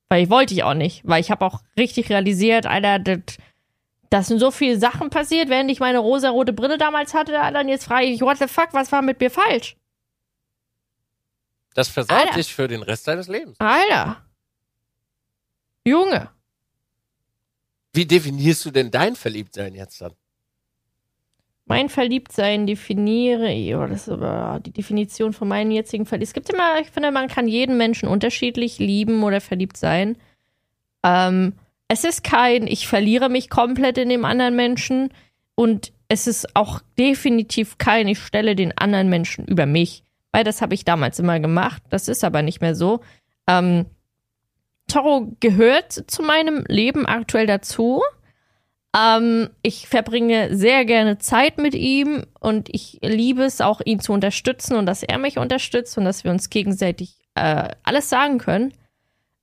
[0.07, 1.01] Weil ich wollte ich auch nicht.
[1.05, 3.37] Weil ich habe auch richtig realisiert, Alter, das,
[4.09, 7.69] das sind so viele Sachen passiert, während ich meine rosarote Brille damals hatte, Alter, und
[7.69, 9.75] jetzt frage ich mich, what the fuck, was war mit mir falsch?
[11.75, 12.33] Das versaut Alter.
[12.35, 13.59] dich für den Rest deines Lebens.
[13.59, 14.25] Alter.
[15.85, 16.29] Junge.
[17.93, 20.13] Wie definierst du denn dein Verliebtsein jetzt dann?
[21.69, 26.23] Mein Verliebtsein definiere, ja, das ist aber die Definition von meinem jetzigen Verlieb.
[26.27, 30.17] Es gibt immer, ich finde, man kann jeden Menschen unterschiedlich lieben oder verliebt sein.
[31.03, 31.53] Ähm,
[31.87, 35.09] es ist kein, ich verliere mich komplett in dem anderen Menschen
[35.53, 40.03] und es ist auch definitiv kein, ich stelle den anderen Menschen über mich.
[40.31, 41.83] Weil das habe ich damals immer gemacht.
[41.91, 43.01] Das ist aber nicht mehr so.
[43.47, 43.85] Ähm,
[44.87, 48.01] Toro gehört zu meinem Leben aktuell dazu.
[48.95, 54.13] Ähm, ich verbringe sehr gerne Zeit mit ihm und ich liebe es auch, ihn zu
[54.13, 58.73] unterstützen und dass er mich unterstützt und dass wir uns gegenseitig äh, alles sagen können.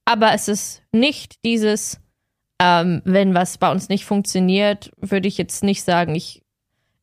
[0.05, 2.01] Aber es ist nicht dieses,
[2.61, 6.43] ähm, wenn was bei uns nicht funktioniert, würde ich jetzt nicht sagen, ich,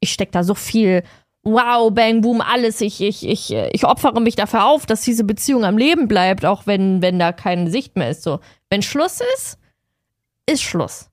[0.02, 1.04] ich stecke da so viel,
[1.44, 5.64] wow, bang, boom, alles, ich, ich, ich, ich opfere mich dafür auf, dass diese Beziehung
[5.64, 8.24] am Leben bleibt, auch wenn, wenn da keine Sicht mehr ist.
[8.24, 8.40] So,
[8.70, 9.60] wenn Schluss ist,
[10.46, 11.10] ist Schluss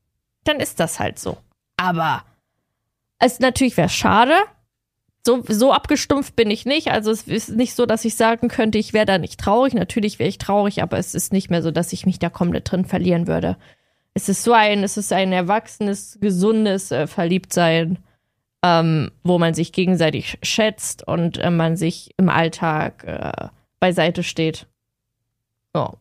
[0.51, 1.39] dann ist das halt so.
[1.77, 2.25] Aber
[3.19, 4.35] es natürlich wäre schade.
[5.25, 6.91] So, so abgestumpft bin ich nicht.
[6.91, 9.75] Also es ist nicht so, dass ich sagen könnte, ich wäre da nicht traurig.
[9.75, 12.71] Natürlich wäre ich traurig, aber es ist nicht mehr so, dass ich mich da komplett
[12.71, 13.57] drin verlieren würde.
[14.15, 17.99] Es ist so ein, es ist ein erwachsenes, gesundes äh, Verliebtsein,
[18.63, 23.49] ähm, wo man sich gegenseitig schätzt und äh, man sich im Alltag äh,
[23.79, 24.67] beiseite steht.
[25.75, 25.95] Ja.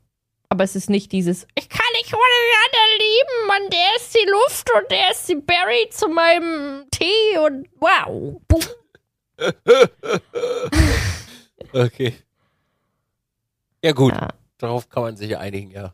[0.49, 4.15] Aber es ist nicht dieses, ich kann nicht ohne den anderen lieben, Mann, der ist
[4.15, 8.41] die Luft und der ist die Berry zu meinem Tee und wow.
[11.71, 12.15] Okay.
[13.83, 14.13] Ja, gut.
[14.13, 14.29] Ja.
[14.57, 15.93] Darauf kann man sich einigen, ja.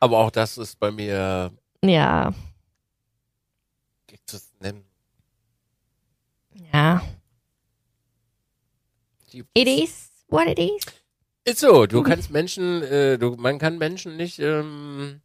[0.00, 1.52] Aber auch das ist bei mir,
[1.84, 2.32] ja,
[6.72, 7.02] ja.
[9.54, 10.99] It is what it is.
[11.44, 15.22] Ist so, du kannst Menschen, äh, du, man kann Menschen nicht, ähm,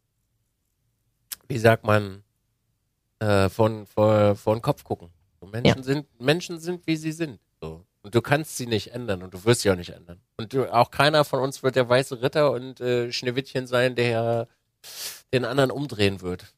[1.46, 2.24] wie sagt man,
[3.18, 5.10] äh, von, vor, vor den Kopf gucken.
[5.40, 7.38] So, Menschen sind, Menschen sind, wie sie sind.
[7.60, 7.84] So.
[8.02, 10.20] Und du kannst sie nicht ändern und du wirst sie auch nicht ändern.
[10.36, 14.48] Und du, auch keiner von uns wird der weiße Ritter und äh, Schneewittchen sein, der
[15.34, 16.54] den anderen umdrehen wird.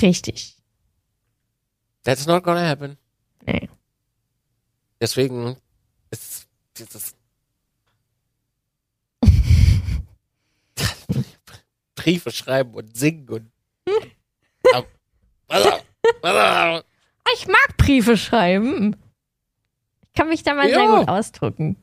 [0.00, 0.56] Richtig.
[2.04, 2.96] That's not gonna happen.
[3.46, 3.68] Nee.
[5.00, 5.56] Deswegen
[6.10, 6.48] ist
[6.78, 7.14] dieses
[12.02, 13.50] Briefe schreiben und singen und
[17.34, 18.96] Ich mag Briefe schreiben.
[20.02, 20.98] Ich kann mich da mal sehr Ja.
[21.00, 21.76] gut ausdrücken.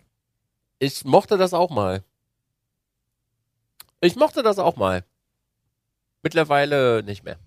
[0.79, 2.03] ich mochte das auch mal.
[4.01, 5.03] Ich mochte das auch mal.
[6.23, 7.39] Mittlerweile nicht mehr.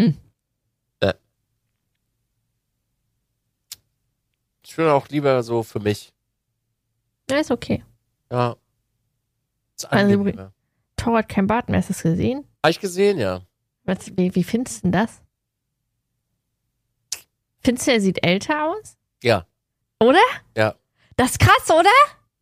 [0.00, 0.16] Hm.
[1.02, 1.14] Ja.
[4.64, 6.12] Ich will auch lieber so für mich.
[7.30, 7.84] Ja, ist okay.
[8.30, 8.56] Ja.
[9.76, 10.24] Ist Also,
[11.06, 11.78] hat kein Bart mehr.
[11.78, 12.46] Hast du es gesehen?
[12.62, 13.42] Hab ich gesehen, ja.
[13.84, 15.22] Was, wie, wie findest du denn das?
[17.62, 18.96] Findest du, er sieht älter aus?
[19.22, 19.46] Ja.
[20.00, 20.22] Oder?
[20.56, 20.74] Ja.
[21.16, 21.90] Das ist krass, oder?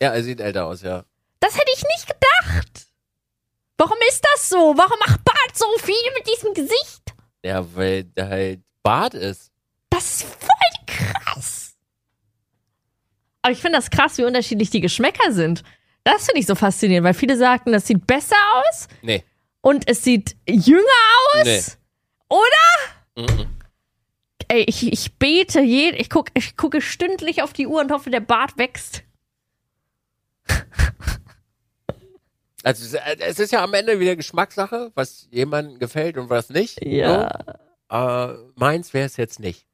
[0.01, 1.05] Ja, er sieht älter aus, ja.
[1.41, 2.87] Das hätte ich nicht gedacht.
[3.77, 4.75] Warum ist das so?
[4.77, 7.15] Warum macht Bart so viel mit diesem Gesicht?
[7.45, 9.53] Ja, weil der halt Bart ist.
[9.91, 11.77] Das ist voll krass.
[13.43, 15.63] Aber ich finde das krass, wie unterschiedlich die Geschmäcker sind.
[16.05, 19.25] Das finde ich so faszinierend, weil viele sagten, das sieht besser aus Nee.
[19.61, 20.83] und es sieht jünger
[21.35, 21.45] aus.
[21.45, 21.63] Nee.
[22.31, 23.35] Oder?
[23.35, 23.47] Mhm.
[24.49, 28.09] Ey, ich, ich bete je, ich, guck, ich gucke stündlich auf die Uhr und hoffe,
[28.11, 29.03] der Bart wächst.
[32.65, 36.85] Also es- es ist ja am Ende wieder Geschmackssache, was jemandem gefällt und was nicht.
[36.85, 37.31] Ja.
[37.91, 37.97] So.
[37.97, 39.65] Äh, meins wäre es jetzt nicht.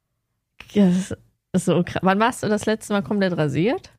[0.75, 1.15] Das
[1.53, 2.03] ist so krass.
[2.03, 3.91] Wann warst du das letzte Mal komplett rasiert?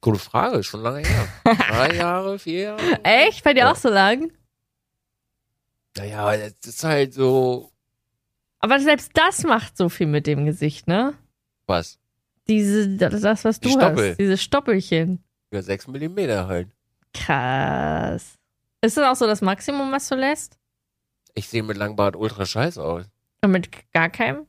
[0.00, 1.28] Gute Frage, schon lange her.
[1.44, 3.04] Drei Jahre, vier Jahre?
[3.04, 3.44] Echt?
[3.44, 3.72] Bei dir Ja.
[3.72, 4.32] auch so lang?
[5.96, 7.70] Naja, es ist halt so,
[8.60, 11.14] Aber selbst das macht so viel mit dem Gesicht, ne?
[11.66, 11.98] was?
[12.48, 14.10] Diese, das, das, was Die du Stoppel.
[14.10, 14.18] hast.
[14.18, 15.22] Diese Stoppelchen.
[15.50, 16.68] Über sechs Millimeter halt.
[17.14, 18.38] Krass.
[18.82, 20.58] Ist das auch so das Maximum, was du lässt?
[21.34, 23.04] Ich sehe mit Langbart ultra scheiße aus.
[23.44, 24.46] Und mit gar keinem?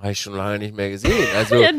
[0.00, 1.28] Habe ich schon lange nicht mehr gesehen.
[1.36, 1.70] Also, Ja,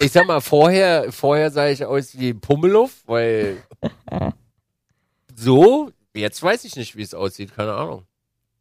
[0.00, 3.62] ich sag mal, vorher, vorher sah ich aus wie Pummeluff, weil
[5.34, 8.06] so, jetzt weiß ich nicht, wie es aussieht, keine Ahnung.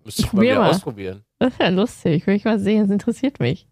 [0.04, 0.70] Müsste ich mal Probier wieder mal.
[0.72, 1.24] ausprobieren.
[1.40, 2.26] Das ist ja lustig.
[2.28, 2.82] Will ich mal sehen.
[2.82, 3.68] Das interessiert mich.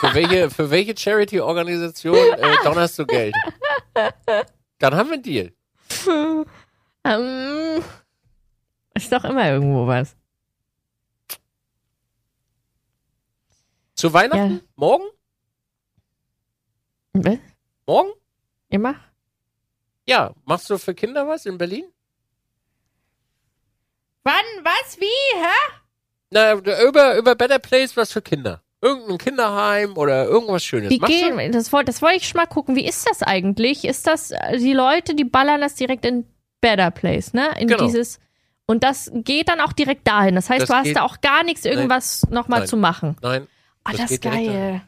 [0.00, 3.34] Für welche, für welche Charity-Organisation äh, donnerst du Geld?
[4.78, 5.52] Dann haben wir einen Deal.
[7.04, 7.82] ähm,
[8.94, 10.14] Ist doch immer irgendwo was.
[13.98, 14.52] Zu Weihnachten?
[14.54, 14.60] Ja.
[14.76, 15.04] Morgen?
[17.14, 17.38] Was?
[17.84, 18.10] Morgen?
[18.68, 18.94] Immer?
[20.06, 20.32] Ja.
[20.44, 21.84] Machst du für Kinder was in Berlin?
[24.22, 24.34] Wann?
[24.62, 25.00] Was?
[25.00, 25.34] Wie?
[25.34, 25.80] Hä?
[26.30, 28.62] Na, über, über Better Place was für Kinder.
[28.80, 30.90] Irgendein Kinderheim oder irgendwas Schönes.
[30.90, 31.36] Wie Machst du?
[31.36, 31.50] gehen?
[31.50, 32.76] Das wollte das wollte ich schon mal gucken.
[32.76, 33.84] Wie ist das eigentlich?
[33.84, 36.24] Ist das äh, die Leute, die ballern das direkt in
[36.60, 37.50] Better Place, ne?
[37.58, 37.84] In Genau.
[37.84, 38.20] dieses
[38.66, 40.36] und das geht dann auch direkt dahin.
[40.36, 43.16] Das heißt, Das du hast da auch gar nichts, irgendwas nochmal zu machen.
[43.22, 43.48] Nein.
[43.88, 44.82] Ah, Das das, ist geil.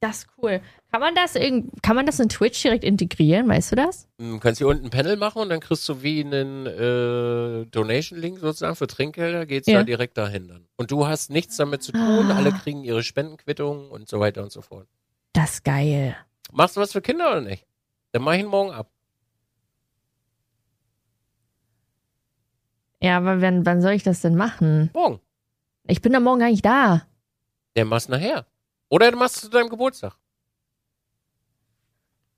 [0.00, 0.60] Das ist cool.
[0.90, 3.48] Kann man das irgend, kann man das in Twitch direkt integrieren?
[3.48, 4.08] Weißt du das?
[4.18, 8.40] Du kannst hier unten ein Panel machen und dann kriegst du wie einen äh, Donation-Link
[8.40, 9.78] sozusagen für Trinkgelder, geht's Ja.
[9.78, 10.66] da direkt dahin dann.
[10.76, 12.36] Und du hast nichts damit zu tun, Ah.
[12.36, 14.88] alle kriegen ihre Spendenquittungen und so weiter und so fort.
[15.34, 16.16] Das ist geil.
[16.50, 17.64] Machst du was für Kinder oder nicht?
[18.10, 18.90] Dann mach ich ihn morgen ab.
[23.00, 24.90] Ja, aber wann, wann soll ich das denn machen?
[24.94, 25.20] Morgen.
[25.86, 27.02] Ich bin da morgen gar nicht da.
[27.76, 28.46] Der machst nachher.
[28.88, 30.14] Oder du machst es zu deinem Geburtstag.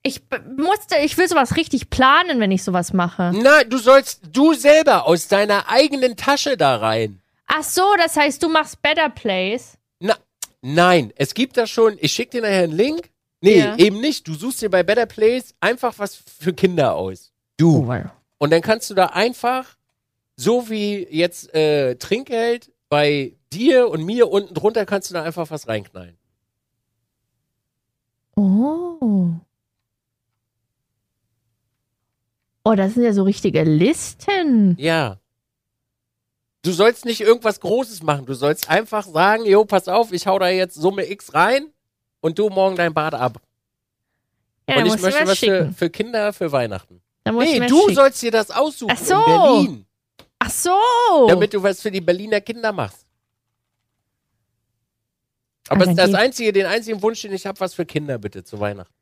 [0.03, 0.21] Ich
[0.57, 3.33] musste, ich will sowas richtig planen, wenn ich sowas mache.
[3.35, 7.23] Nein, du sollst du selber aus deiner eigenen Tasche da rein.
[7.47, 9.79] Ach so, das heißt, du machst Better Place.
[10.01, 10.17] Na,
[10.61, 13.11] nein, es gibt da schon, ich schicke dir nachher einen Link.
[13.41, 13.77] Nee, Ja.
[13.77, 14.27] eben nicht.
[14.29, 17.33] Du suchst dir bei Better Place einfach was für Kinder aus.
[17.57, 17.87] Du.
[17.87, 18.05] wow.
[18.39, 19.77] Und dann kannst du da einfach,
[20.37, 25.51] so wie jetzt äh, Trinkgeld bei dir und mir unten drunter, kannst du da einfach
[25.51, 26.17] was reinknallen.
[28.37, 29.33] Oh.
[32.65, 34.77] Oh, das sind ja so richtige Listen.
[34.79, 35.19] Ja.
[36.63, 38.25] Du sollst nicht irgendwas Großes machen.
[38.25, 41.67] Du sollst einfach sagen, jo, pass auf, ich hau da jetzt Summe X rein
[42.21, 43.41] und du morgen dein Bad ab.
[44.69, 47.03] Ja, und ich möchte was für, für Kinder für Weihnachten.
[47.25, 47.95] Dann Nee, du schicken.
[47.95, 49.15] sollst dir das aussuchen Ach so.
[49.15, 49.87] in Berlin,
[50.39, 51.27] Ach so.
[51.29, 53.04] damit du was für die Berliner Kinder machst.
[55.69, 58.45] Aber Ah, dann das einzige, den einzigen Wunsch, den ich habe, was für Kinder bitte
[58.45, 58.93] zu Weihnachten.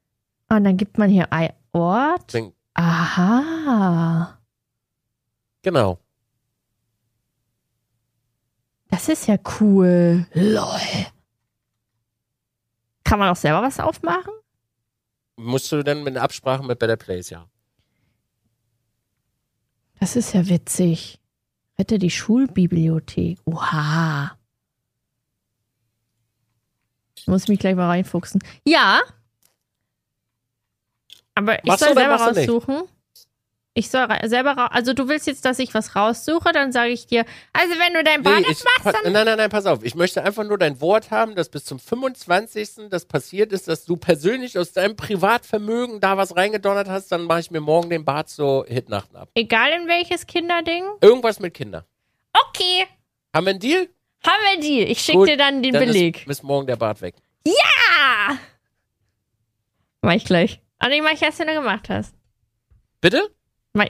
[0.48, 2.34] Und dann gibt man hier ein Ort.
[2.74, 4.38] Aha.
[5.62, 5.98] Genau.
[8.90, 10.26] Das ist ja cool.
[10.34, 11.06] Lol.
[13.04, 14.32] Kann man auch selber was aufmachen?
[15.36, 17.48] Musst du dann mit einer Absprache mit Better Place, ja.
[19.98, 21.18] Das ist ja witzig.
[21.78, 23.38] Rette die Schulbibliothek.
[23.46, 24.36] Oha.
[27.22, 28.42] Ich muss mich gleich mal reinfuchsen.
[28.64, 29.00] Ja.
[31.36, 32.48] Aber ich Machst soll selber nicht?
[32.48, 32.82] raussuchen.
[33.74, 37.24] Ich soll selber Also du willst jetzt, dass ich was raussuche, dann sage ich dir,
[37.52, 39.84] also wenn du dein Bad Nee, ich, machst, dann nein, nein, nein, pass auf.
[39.84, 42.90] Ich möchte einfach nur dein Wort haben, dass bis zum 25.
[42.90, 47.38] das passiert ist, dass du persönlich aus deinem Privatvermögen da was reingedonnert hast, dann mache
[47.40, 49.30] ich mir morgen den Bart so Hitnachten ab.
[49.34, 50.84] egal in welches Kinderding.
[51.00, 51.84] Irgendwas mit Kindern.
[52.48, 52.86] Okay.
[53.32, 53.88] Haben wir einen Deal?
[54.26, 54.80] Haben wir die.
[54.82, 56.18] Ich schicke dir dann den Dann Beleg.
[56.18, 57.14] ist bis morgen der Bart weg.
[57.46, 58.36] Ah!
[60.02, 60.60] Mach ich gleich.
[60.78, 62.14] Ah, nee, mach ich erst, wenn du gemacht hast.
[63.00, 63.30] Bitte?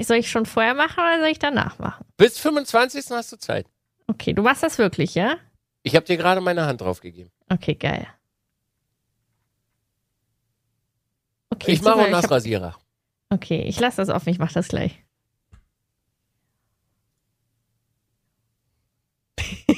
[0.02, 2.04] Soll ich schon vorher machen oder soll ich danach machen?
[2.16, 3.04] Bis 25.
[3.10, 3.66] hast du Zeit.
[4.06, 5.36] Okay, du machst das wirklich, ja?
[5.82, 7.30] Ich habe dir gerade meine Hand drauf gegeben.
[7.48, 8.06] Okay, geil.
[11.50, 12.76] Okay, ich mache hab- Nassrasierer.
[13.30, 15.02] Okay, ich lasse das offen, ich mach das gleich.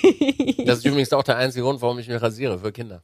[0.66, 3.02] Das ist übrigens auch der einzige Grund, warum ich mich rasiere für Kinder.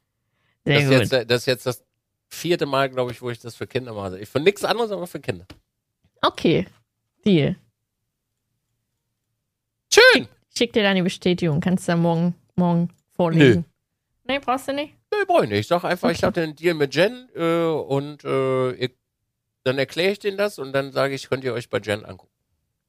[0.65, 1.19] Sehr Das ist, gut.
[1.19, 1.85] jetzt, das ist jetzt das
[2.29, 4.19] vierte Mal, glaube ich, wo ich das für Kinder mache.
[4.19, 5.47] Ich für nichts anderes, aber für Kinder.
[6.23, 6.67] Okay,
[7.25, 7.57] Deal.
[9.93, 10.29] Schön!
[10.53, 11.61] Ich schick dir dann die Bestätigung.
[11.61, 13.65] Kannst du dann morgen, morgen vorlesen.
[14.25, 14.95] Nee, brauchst du nicht?
[15.11, 15.61] Nee, brauch ich nicht.
[15.61, 16.27] Ich sag einfach, ich Okay.
[16.27, 18.91] hatte einen Deal mit Jen äh, und äh, ihr,
[19.65, 22.33] dann erkläre ich denen das und dann sage ich, könnt ihr euch bei Jen angucken.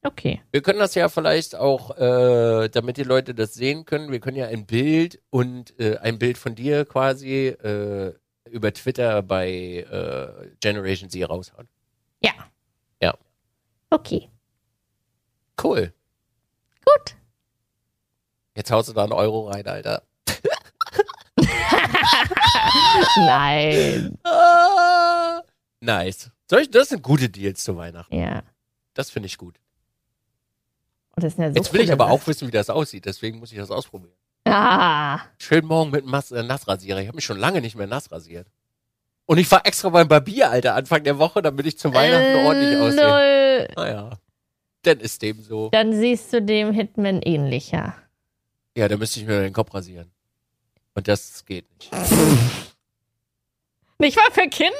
[0.04, 0.42] Okay.
[0.50, 4.36] Wir können das ja vielleicht auch, äh, damit die Leute das sehen können, wir können
[4.36, 8.12] ja ein Bild und äh, ein Bild von dir quasi äh,
[8.50, 11.68] über Twitter bei äh, Generation Z raushauen.
[13.92, 14.30] Okay.
[15.62, 15.92] Cool.
[16.82, 17.14] Gut.
[18.54, 20.02] Jetzt haust du da einen Euro rein, Alter.
[23.16, 24.18] Nein.
[24.24, 25.42] Ah,
[25.80, 26.30] nice.
[26.48, 28.16] Soll ich, das sind gute Deals zu Weihnachten.
[28.16, 28.44] Ja.
[28.94, 29.60] Das finde ich gut.
[31.14, 33.04] Und das sind ja so Jetzt will ich aber auch wissen, wie das aussieht.
[33.04, 34.14] Deswegen muss ich das ausprobieren.
[34.46, 35.20] Ah.
[35.38, 37.00] Schön morgen mit Mas äh, Nassrasierer.
[37.00, 38.48] Ich habe mich schon lange nicht mehr nass rasiert.
[39.26, 42.44] Und ich war extra beim Barbier, Alter, Anfang der Woche, damit ich zu Weihnachten Äh,
[42.44, 43.68] ordentlich aussehe.
[43.76, 44.10] Naja.
[44.82, 45.70] Dann ist dem so.
[45.70, 47.94] Dann siehst du dem Hitman ähnlicher.
[48.76, 50.10] Ja, dann müsste ich mir den Kopf rasieren.
[50.94, 51.92] Und das geht nicht.
[53.98, 54.72] Nicht mal für Kinder?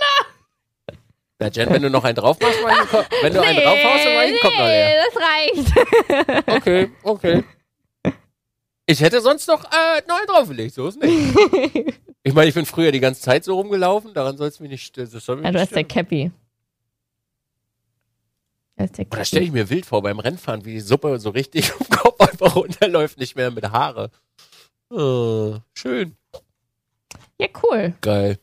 [1.43, 3.09] Na, Jen, wenn du noch einen drauf machst, Kopf.
[3.23, 4.89] Wenn du einen draufhaust, dann mach ich den Kopf noch leer.
[4.89, 6.47] nee, das reicht.
[6.57, 7.45] Okay, okay.
[8.87, 11.35] Ich hätte sonst noch äh, neu draufgelegt, so ist nicht.
[12.23, 14.97] ich meine, ich bin früher die ganze Zeit so rumgelaufen, daran soll es mich nicht
[14.97, 15.83] das soll mich Ja, du hast der.
[15.83, 16.31] Cappy.
[18.77, 21.19] Du hast der Und da stelle ich mir wild vor beim Rennfahren, wie die Suppe
[21.19, 24.11] so richtig vom Kopf einfach runterläuft, nicht mehr mit Haare.
[24.93, 26.17] Äh, schön,
[27.41, 27.95] Ja, cool.
[28.01, 28.39] geil.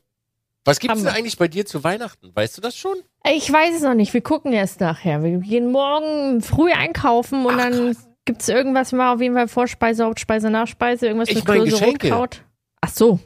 [0.70, 2.30] Was gibt's Haben denn eigentlich bei dir zu Weihnachten?
[2.36, 2.95] Weißt du das schon?
[3.28, 4.13] Ich weiß es noch nicht.
[4.13, 5.24] Wir gucken erst nachher.
[5.24, 10.05] Wir gehen morgen früh einkaufen und Ach, dann gibt's irgendwas mal auf jeden Fall Vorspeise,
[10.05, 12.09] Hauptspeise, Nachspeise, irgendwas Ich mit mein Geschenke.
[12.09, 12.43] Rotkraut.
[12.82, 13.20] Ach so.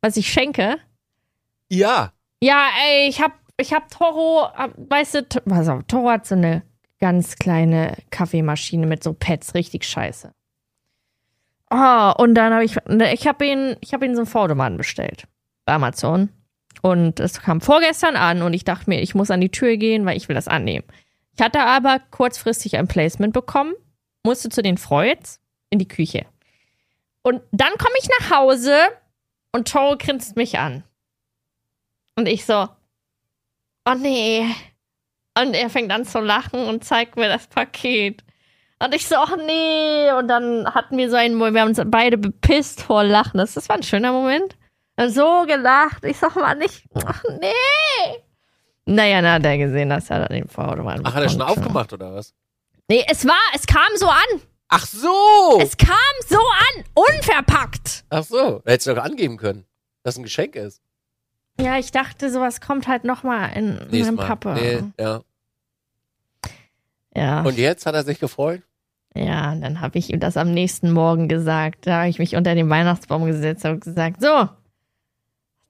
[0.00, 0.78] Was ich schenke?
[1.68, 2.12] Ja.
[2.40, 4.48] Ja, ey, ich hab, ich hab Toro,
[4.88, 6.62] weißt du, auf, Toro hat so eine
[6.98, 10.32] ganz kleine Kaffeemaschine mit so Pads, richtig scheiße.
[11.70, 12.76] Oh, und dann habe ich,
[13.12, 15.28] ich habe ihn, ich habe ihn so einen Vordermann bestellt
[15.66, 16.30] Amazon.
[16.82, 20.06] Und es kam vorgestern an und ich dachte mir, ich muss an die Tür gehen,
[20.06, 20.84] weil ich will das annehmen.
[21.36, 23.74] Ich hatte aber kurzfristig ein Placement bekommen,
[24.22, 25.40] musste zu den Freuds
[25.70, 26.26] in die Küche.
[27.22, 28.76] Und dann komme ich nach Hause
[29.52, 30.84] und Toro grinst mich an.
[32.14, 32.68] Und ich so,
[33.84, 34.46] oh nee.
[35.38, 38.22] Und er fängt an zu lachen und zeigt mir das Paket.
[38.78, 40.10] Und ich so, oh nee.
[40.12, 43.38] Und dann hatten wir so einen, Moment, wir haben uns beide bepisst vor Lachen.
[43.38, 44.56] Das, das war ein schöner Moment.
[44.98, 46.04] So gelacht.
[46.04, 48.22] Ich sag mal nicht, ach nee.
[48.86, 51.92] Naja, na, hat er gesehen, dass er dann den Vordermann Ach, hat er schon aufgemacht
[51.92, 52.34] oder was?
[52.88, 54.40] Nee, es war, es kam so an.
[54.68, 55.58] Ach so!
[55.60, 56.84] Es kam so an.
[56.94, 58.04] Unverpackt.
[58.10, 58.62] Ach so.
[58.64, 59.64] Da hättest du doch angeben können,
[60.02, 60.80] dass es ein Geschenk ist.
[61.60, 64.26] Ja, ich dachte, sowas kommt halt nochmal in meinem Mal.
[64.26, 64.54] Pappe.
[64.54, 65.20] Nee, ja.
[67.14, 67.40] Ja.
[67.42, 68.62] Und jetzt hat er sich gefreut?
[69.14, 71.86] Ja, dann habe ich ihm das am nächsten Morgen gesagt.
[71.86, 74.48] Da habe ich mich unter den Weihnachtsbaum gesetzt und gesagt, so,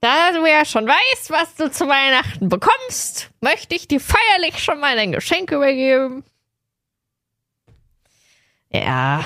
[0.07, 4.79] da du ja schon weißt, was du zu Weihnachten bekommst, möchte ich dir feierlich schon
[4.79, 6.23] mal ein Geschenk übergeben.
[8.71, 9.25] Ja,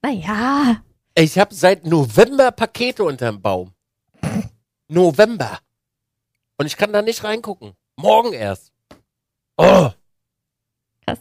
[0.00, 0.82] naja,
[1.14, 3.72] Ich habe seit November Pakete unterm Baum.
[4.88, 5.58] November.
[6.56, 7.72] Und ich kann da nicht reingucken.
[7.96, 8.72] Morgen erst.
[9.56, 9.90] Oh.
[11.04, 11.18] krass.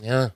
[0.00, 0.32] Ja.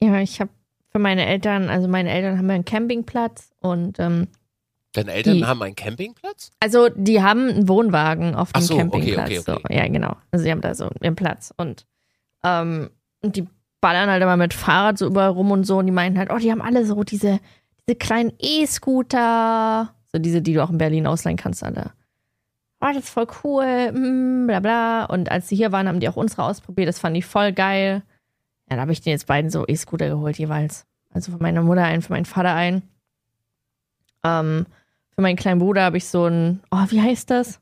[0.00, 0.50] Ja, ich habe
[0.90, 4.28] für meine Eltern, also meine Eltern haben ja einen Campingplatz und ähm,
[4.92, 6.50] Deine Eltern Die- haben einen Campingplatz?
[6.60, 9.26] Also, die haben einen Wohnwagen auf Ach dem so, okay, Campingplatz.
[9.30, 9.60] okay, okay.
[9.68, 9.74] So.
[9.74, 10.16] Ja, genau.
[10.30, 11.52] Also, sie haben da so ihren Platz.
[11.56, 11.86] Und,
[12.44, 12.90] ähm,
[13.22, 13.46] die
[13.80, 15.78] ballern halt immer mit Fahrrad so überall rum und so.
[15.78, 17.40] Und die meinen halt, oh, die haben alle so diese,
[17.88, 19.94] diese kleinen E-Scooter.
[20.12, 21.92] So diese, die du auch in Berlin ausleihen kannst, alle.
[22.80, 23.92] Oh, das ist voll cool.
[23.92, 25.04] Mm, bla, bla.
[25.06, 26.88] Und als sie hier waren, haben die auch unsere ausprobiert.
[26.88, 28.02] Das fand ich voll geil.
[28.68, 30.84] Ja, da habe ich den jetzt beiden so E-Scooter geholt, jeweils.
[31.14, 32.82] Also für meine Mutter einen, für meinen Vater einen.
[34.24, 34.66] Ähm,
[35.14, 37.60] für meinen kleinen Bruder habe ich so ein, oh, wie heißt das?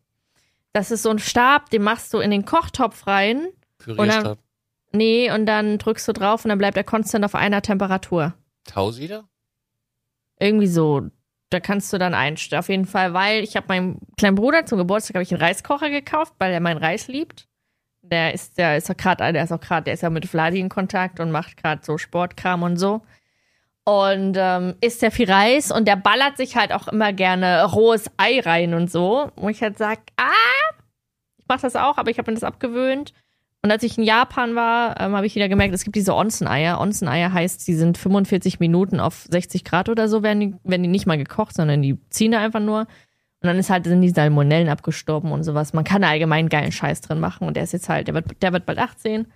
[0.73, 3.49] Das ist so ein Stab, den machst du in den Kochtopf rein.
[3.79, 4.39] Pürierstab.
[4.93, 8.35] Nee, und dann drückst du drauf und dann bleibt er konstant auf einer Temperatur.
[8.65, 9.29] Tausender?
[10.39, 11.03] Irgendwie so.
[11.51, 12.61] Da kannst du dann einstellen.
[12.61, 15.91] Auf jeden Fall, weil ich habe meinem kleinen Bruder zum Geburtstag habe ich einen Reiskocher
[15.91, 17.49] gekauft, weil er meinen Reis liebt.
[18.03, 20.59] Der ist, der ist auch gerade, der ist auch gerade, der ist ja mit Vladi
[20.59, 23.03] in Kontakt und macht gerade so Sportkram und so.
[23.85, 28.11] Und ähm, isst sehr viel Reis und der ballert sich halt auch immer gerne rohes
[28.19, 29.31] Ei rein und so.
[29.37, 30.75] Wo ich halt sag, ah,
[31.39, 33.13] ich mache das auch, aber ich habe mir das abgewöhnt.
[33.63, 36.81] Und als ich in Japan war, ähm, habe ich wieder gemerkt, es gibt diese Onsen-Eier.
[36.81, 40.89] Onsen-Eier heißt, die sind 45 Minuten auf 60 Grad oder so, werden die, werden die
[40.89, 42.81] nicht mal gekocht, sondern die ziehen da einfach nur.
[43.43, 45.73] Und dann ist halt, sind die Salmonellen abgestorben und sowas.
[45.73, 47.47] Man kann da allgemein geilen Scheiß drin machen.
[47.47, 49.27] Und der ist jetzt halt, der wird, der wird bald 18.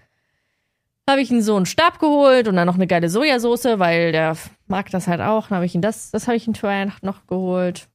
[1.08, 4.36] Habe ich ihm so einen Stab geholt und dann noch eine geile Sojasauce, weil der
[4.66, 5.48] mag das halt auch.
[5.48, 7.88] Dann habe ich ihn das, das habe ich ihm für Weihnachten noch geholt.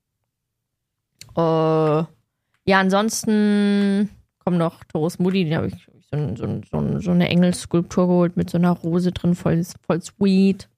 [1.35, 7.29] Äh, ja, ansonsten kommt noch Toros Moody, den habe ich so, so, so, so eine
[7.29, 10.69] Engelsskulptur geholt mit so einer Rose drin, voll, voll sweet.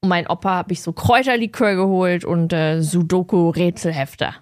[0.00, 4.34] Und mein Opa habe ich so Kräuterlikör geholt und äh, Sudoku-Rätselhefter.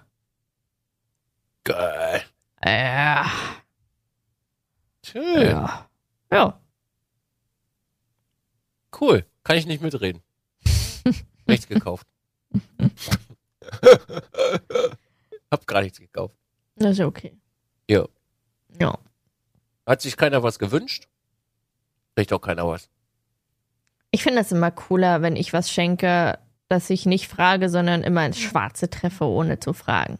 [1.63, 2.21] Geil.
[2.63, 3.25] Ja.
[5.03, 5.41] Schön.
[5.41, 5.87] Ja.
[6.31, 6.59] Ja.
[8.99, 9.25] Cool.
[9.43, 10.21] Kann ich nicht mitreden.
[11.45, 12.07] nichts gekauft.
[15.51, 16.35] Hab gar nichts gekauft.
[16.75, 17.35] Das ist ja okay.
[17.89, 18.05] Ja.
[18.79, 18.97] Ja.
[19.85, 21.07] Hat sich keiner was gewünscht?
[22.15, 22.89] Kriegt auch keiner was.
[24.11, 26.39] Ich finde das immer cooler, wenn ich was schenke,
[26.69, 30.17] dass ich nicht frage, sondern immer ins Schwarze treffe, ohne zu fragen.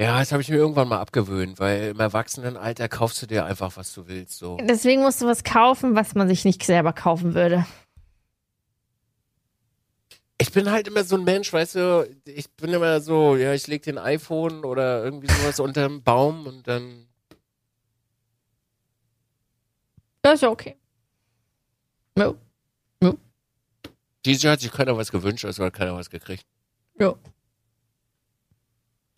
[0.00, 3.76] Ja, das habe ich mir irgendwann mal abgewöhnt, weil im Erwachsenenalter kaufst du dir einfach,
[3.76, 4.38] was du willst.
[4.38, 4.56] So.
[4.56, 7.66] Deswegen musst du was kaufen, was man sich nicht selber kaufen würde.
[10.38, 13.66] Ich bin halt immer so ein Mensch, weißt du, ich bin immer so, ja, ich
[13.66, 17.06] leg den iPhone oder irgendwie sowas unterm Baum und dann.
[20.22, 20.76] Das ist ja okay.
[22.16, 22.32] Ja.
[23.02, 23.12] Ja.
[24.24, 26.46] Dieses Jahr hat sich keiner was gewünscht, also hat keiner was gekriegt.
[26.98, 27.14] Ja.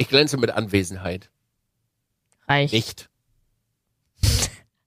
[0.02, 1.30] Ich glänze mit Anwesenheit.
[2.48, 2.72] Reicht.
[2.72, 3.08] Nicht.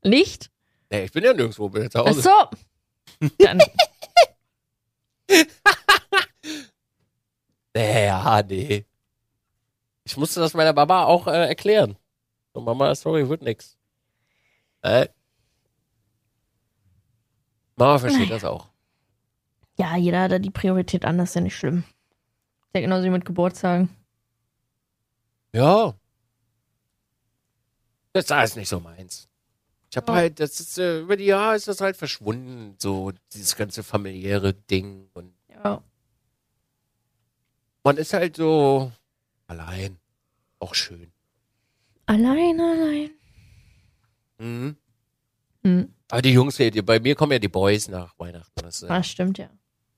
[0.04, 0.52] Nicht?
[0.92, 2.22] Nee, ich bin ja nirgendwo, bin zu Ach Hause.
[2.22, 3.30] so.
[3.40, 3.60] Dann,
[7.74, 8.86] Nee, ja, nee.
[10.04, 11.98] Ich musste das meiner Mama auch äh, erklären.
[12.54, 13.78] So, Mama, sorry, wird nix.
[14.82, 15.08] Äh.
[17.78, 18.68] Mama versteht das auch.
[19.78, 21.84] ja, jeder hat da die Priorität anders, ist ja nicht schlimm.
[22.68, 23.90] Ist ja genauso wie mit Geburtstagen.
[25.56, 25.94] Ja.
[28.12, 29.30] Das ist nicht so meins.
[29.90, 30.16] Ich hab Ja.
[30.16, 34.54] halt, das ist, äh, über die Jahre ist das halt verschwunden, so dieses ganze familiäre
[34.54, 35.10] Ding.
[35.14, 35.82] Und Ja.
[37.86, 38.92] man ist halt so
[39.48, 39.98] allein.
[40.60, 41.14] Auch schön.
[42.06, 43.12] Allein, allein.
[44.38, 44.76] Mhm.
[45.64, 45.94] Hm.
[46.12, 48.62] Aber die Jungs, bei mir kommen ja die Boys nach Weihnachten.
[48.62, 49.50] Das, äh, Ah, stimmt, ja.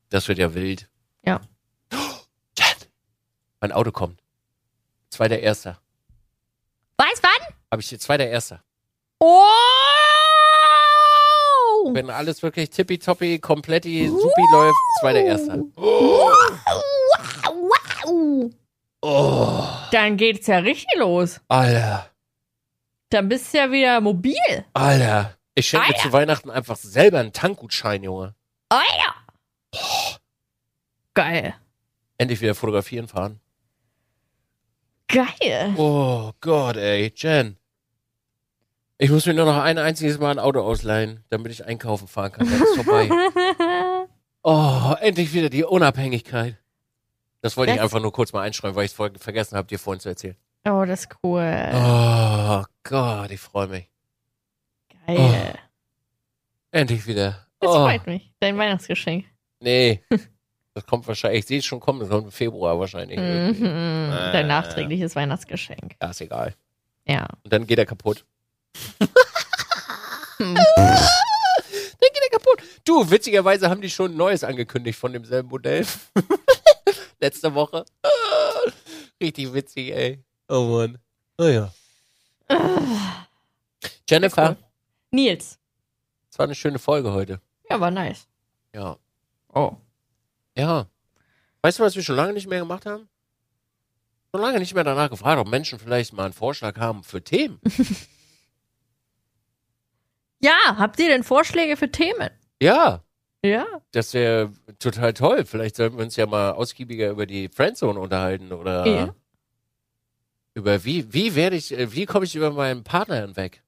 [0.10, 0.88] das wird ja wild.
[1.26, 1.42] Ja.
[1.92, 2.76] Jan,
[3.60, 4.22] mein Auto kommt.
[5.10, 5.80] Zweiter Erster.
[6.98, 7.54] Was, wann?
[7.72, 8.64] Habe ich hier zweiter Erster.
[9.20, 9.36] Oh!
[11.94, 15.60] Wenn alles wirklich tippitoppi, kompletti, supi läuft, zweiter Erster.
[15.76, 16.38] Wow,
[18.06, 18.52] wow.
[19.02, 21.40] Oh, Dann geht's ja richtig los.
[21.48, 22.10] Alter,
[23.10, 24.36] Dann bist du ja wieder mobil.
[24.74, 25.38] Alter.
[25.56, 26.00] Ich schenke Alter.
[26.02, 28.36] zu Weihnachten einfach selber einen Tankgutschein, Junge.
[28.70, 29.16] Alter.
[31.14, 31.56] Geil.
[32.18, 33.40] Endlich wieder fotografieren fahren.
[35.08, 35.74] Geil.
[35.78, 37.58] Oh Gott, ey, Jen.
[38.98, 42.32] Ich muss mir nur noch ein einziges Mal ein Auto ausleihen, damit ich einkaufen fahren
[42.32, 42.50] kann.
[42.50, 43.10] Dann ist vorbei.
[44.50, 46.56] Oh, endlich wieder die Unabhängigkeit.
[47.42, 49.78] Das wollte ich Das- einfach nur kurz mal einschreiben, weil ich es vergessen habe, dir
[49.78, 50.38] vorhin zu erzählen.
[50.70, 51.70] oh, das ist cool.
[51.74, 53.90] Oh Gott, ich freue mich.
[55.06, 55.56] Geil.
[56.72, 57.46] Endlich wieder.
[57.60, 58.32] Das Oh, freut mich.
[58.40, 59.26] Dein Weihnachtsgeschenk.
[59.60, 60.02] nee.
[60.78, 63.18] Das kommt wahrscheinlich, ich sehe es schon kommen, das kommt im Februar wahrscheinlich.
[63.18, 63.66] Mhm.
[63.66, 64.32] Äh.
[64.32, 65.96] Dein nachträgliches Weihnachtsgeschenk.
[66.00, 66.54] Ja, ist egal.
[67.08, 67.26] Ja.
[67.44, 68.24] Und dann geht er kaputt.
[70.38, 70.54] Dann
[72.00, 72.62] geht er kaputt.
[72.86, 75.84] Du, witzigerweise haben die schon ein neues angekündigt von demselben Modell.
[77.20, 77.84] Letzte Woche.
[79.20, 80.24] Richtig witzig, ey.
[80.48, 81.00] Oh Mann.
[81.40, 81.74] Oh ja.
[84.08, 84.58] Jennifer, Cool.
[85.10, 85.58] Nils.
[86.30, 87.42] es war eine schöne Folge heute.
[87.68, 88.28] Ja, war nice.
[88.76, 88.96] Ja.
[89.56, 89.76] Oh.
[90.58, 90.88] Ja.
[91.62, 93.08] Weißt du, was wir schon lange nicht mehr gemacht haben?
[94.34, 97.60] Schon lange nicht mehr danach gefragt, ob Menschen vielleicht mal einen Vorschlag haben für Themen.
[100.40, 102.30] Ja, habt ihr denn Vorschläge für Themen?
[102.62, 103.04] Ja.
[103.44, 103.66] Ja.
[103.92, 105.46] Das wäre total toll.
[105.46, 109.16] Vielleicht sollten wir uns ja mal ausgiebiger über die Friendzone unterhalten oder Ja.
[110.54, 113.64] über wie, wie werde ich, äh, wie komme ich über meinen Partner hinweg?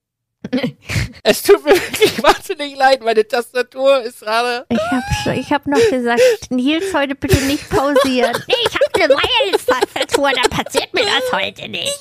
[1.22, 4.64] Es tut mir wirklich wahnsinnig leid, meine Tastatur ist gerade.
[4.70, 8.32] Ich hab, ich hab noch gesagt, Nils, heute bitte nicht pausieren.
[8.48, 11.98] Nee, ich hab eine Wireless-Tastatur, da passiert mir das heute nicht.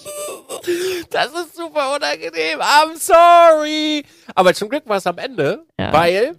[1.11, 2.59] Das ist super unangenehm.
[2.59, 4.03] I'm sorry.
[4.35, 5.91] Aber zum Glück war es am Ende, Ja.
[5.93, 6.35] weil,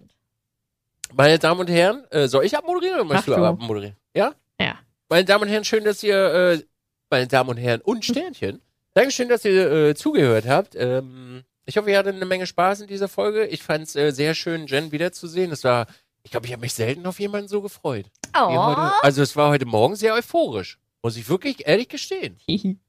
[1.12, 3.44] meine Damen und Herren, äh, soll ich abmoderieren oder möchtest du du.
[3.44, 3.96] abmoderieren?
[4.14, 4.32] Ja?
[4.60, 4.78] Ja.
[5.08, 6.62] Meine Damen und Herren, schön, dass ihr, äh,
[7.10, 8.62] meine Damen und Herren und Sternchen,
[8.94, 10.74] Dankeschön, dass ihr äh, zugehört habt.
[10.74, 13.46] Ähm, ich hoffe, ihr hattet eine Menge Spaß in dieser Folge.
[13.46, 15.52] Ich fand es äh, sehr schön, Jen wiederzusehen.
[15.52, 15.86] Es war,
[16.24, 18.06] ich glaube, ich habe mich selten auf jemanden so gefreut.
[18.36, 18.92] Oh, Heute.
[19.02, 20.78] Also es war heute Morgen sehr euphorisch.
[21.00, 22.38] Muss ich wirklich ehrlich gestehen.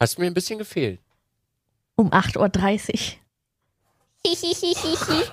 [0.00, 1.00] Hast mir ein bisschen gefehlt.
[1.96, 3.16] um 8.30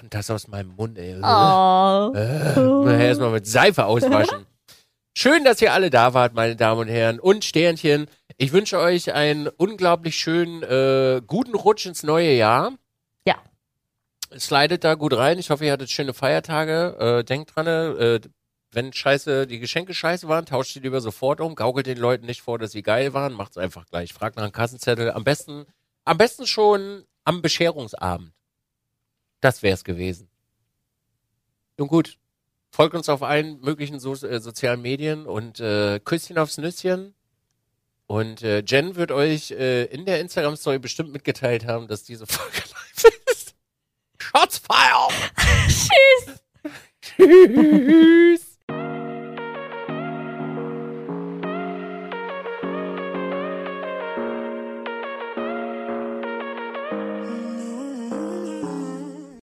[0.01, 1.15] Und das aus meinem Mund, ey.
[1.21, 2.11] Uhr.
[2.11, 2.87] Oh.
[2.87, 4.47] Äh, erstmal mit Seife auswaschen.
[5.15, 7.19] Schön, dass ihr alle da wart, meine Damen und Herren.
[7.19, 8.07] Und Sternchen,
[8.37, 12.73] ich wünsche euch einen unglaublich schönen, äh, guten Rutsch ins neue Jahr.
[13.25, 13.41] Ja.
[14.37, 15.39] Slidet da gut rein.
[15.39, 16.97] Ich hoffe, ihr hattet schöne Feiertage.
[16.99, 18.19] Äh, denkt dran, äh,
[18.71, 21.55] wenn scheiße, die Geschenke scheiße waren, tauscht die lieber sofort um.
[21.55, 23.33] Gaukelt den Leuten nicht vor, dass sie geil waren.
[23.33, 24.13] Macht's einfach gleich.
[24.13, 25.11] Fragt nach einem Kassenzettel.
[25.11, 25.65] Am besten,
[26.05, 28.33] am besten schon am Bescherungsabend.
[29.41, 30.29] Das wär's gewesen.
[31.77, 32.17] Nun gut.
[32.69, 37.15] Folgt uns auf allen möglichen so äh, sozialen Medien und äh, Küsschen aufs Nüsschen.
[38.07, 42.57] Und äh, Jen wird euch äh, in der Instagram-Story bestimmt mitgeteilt haben, dass diese Folge
[43.03, 43.53] live ist.
[44.17, 45.09] Shots fire!
[45.67, 46.39] Tschüss!
[47.01, 48.46] Tschüss!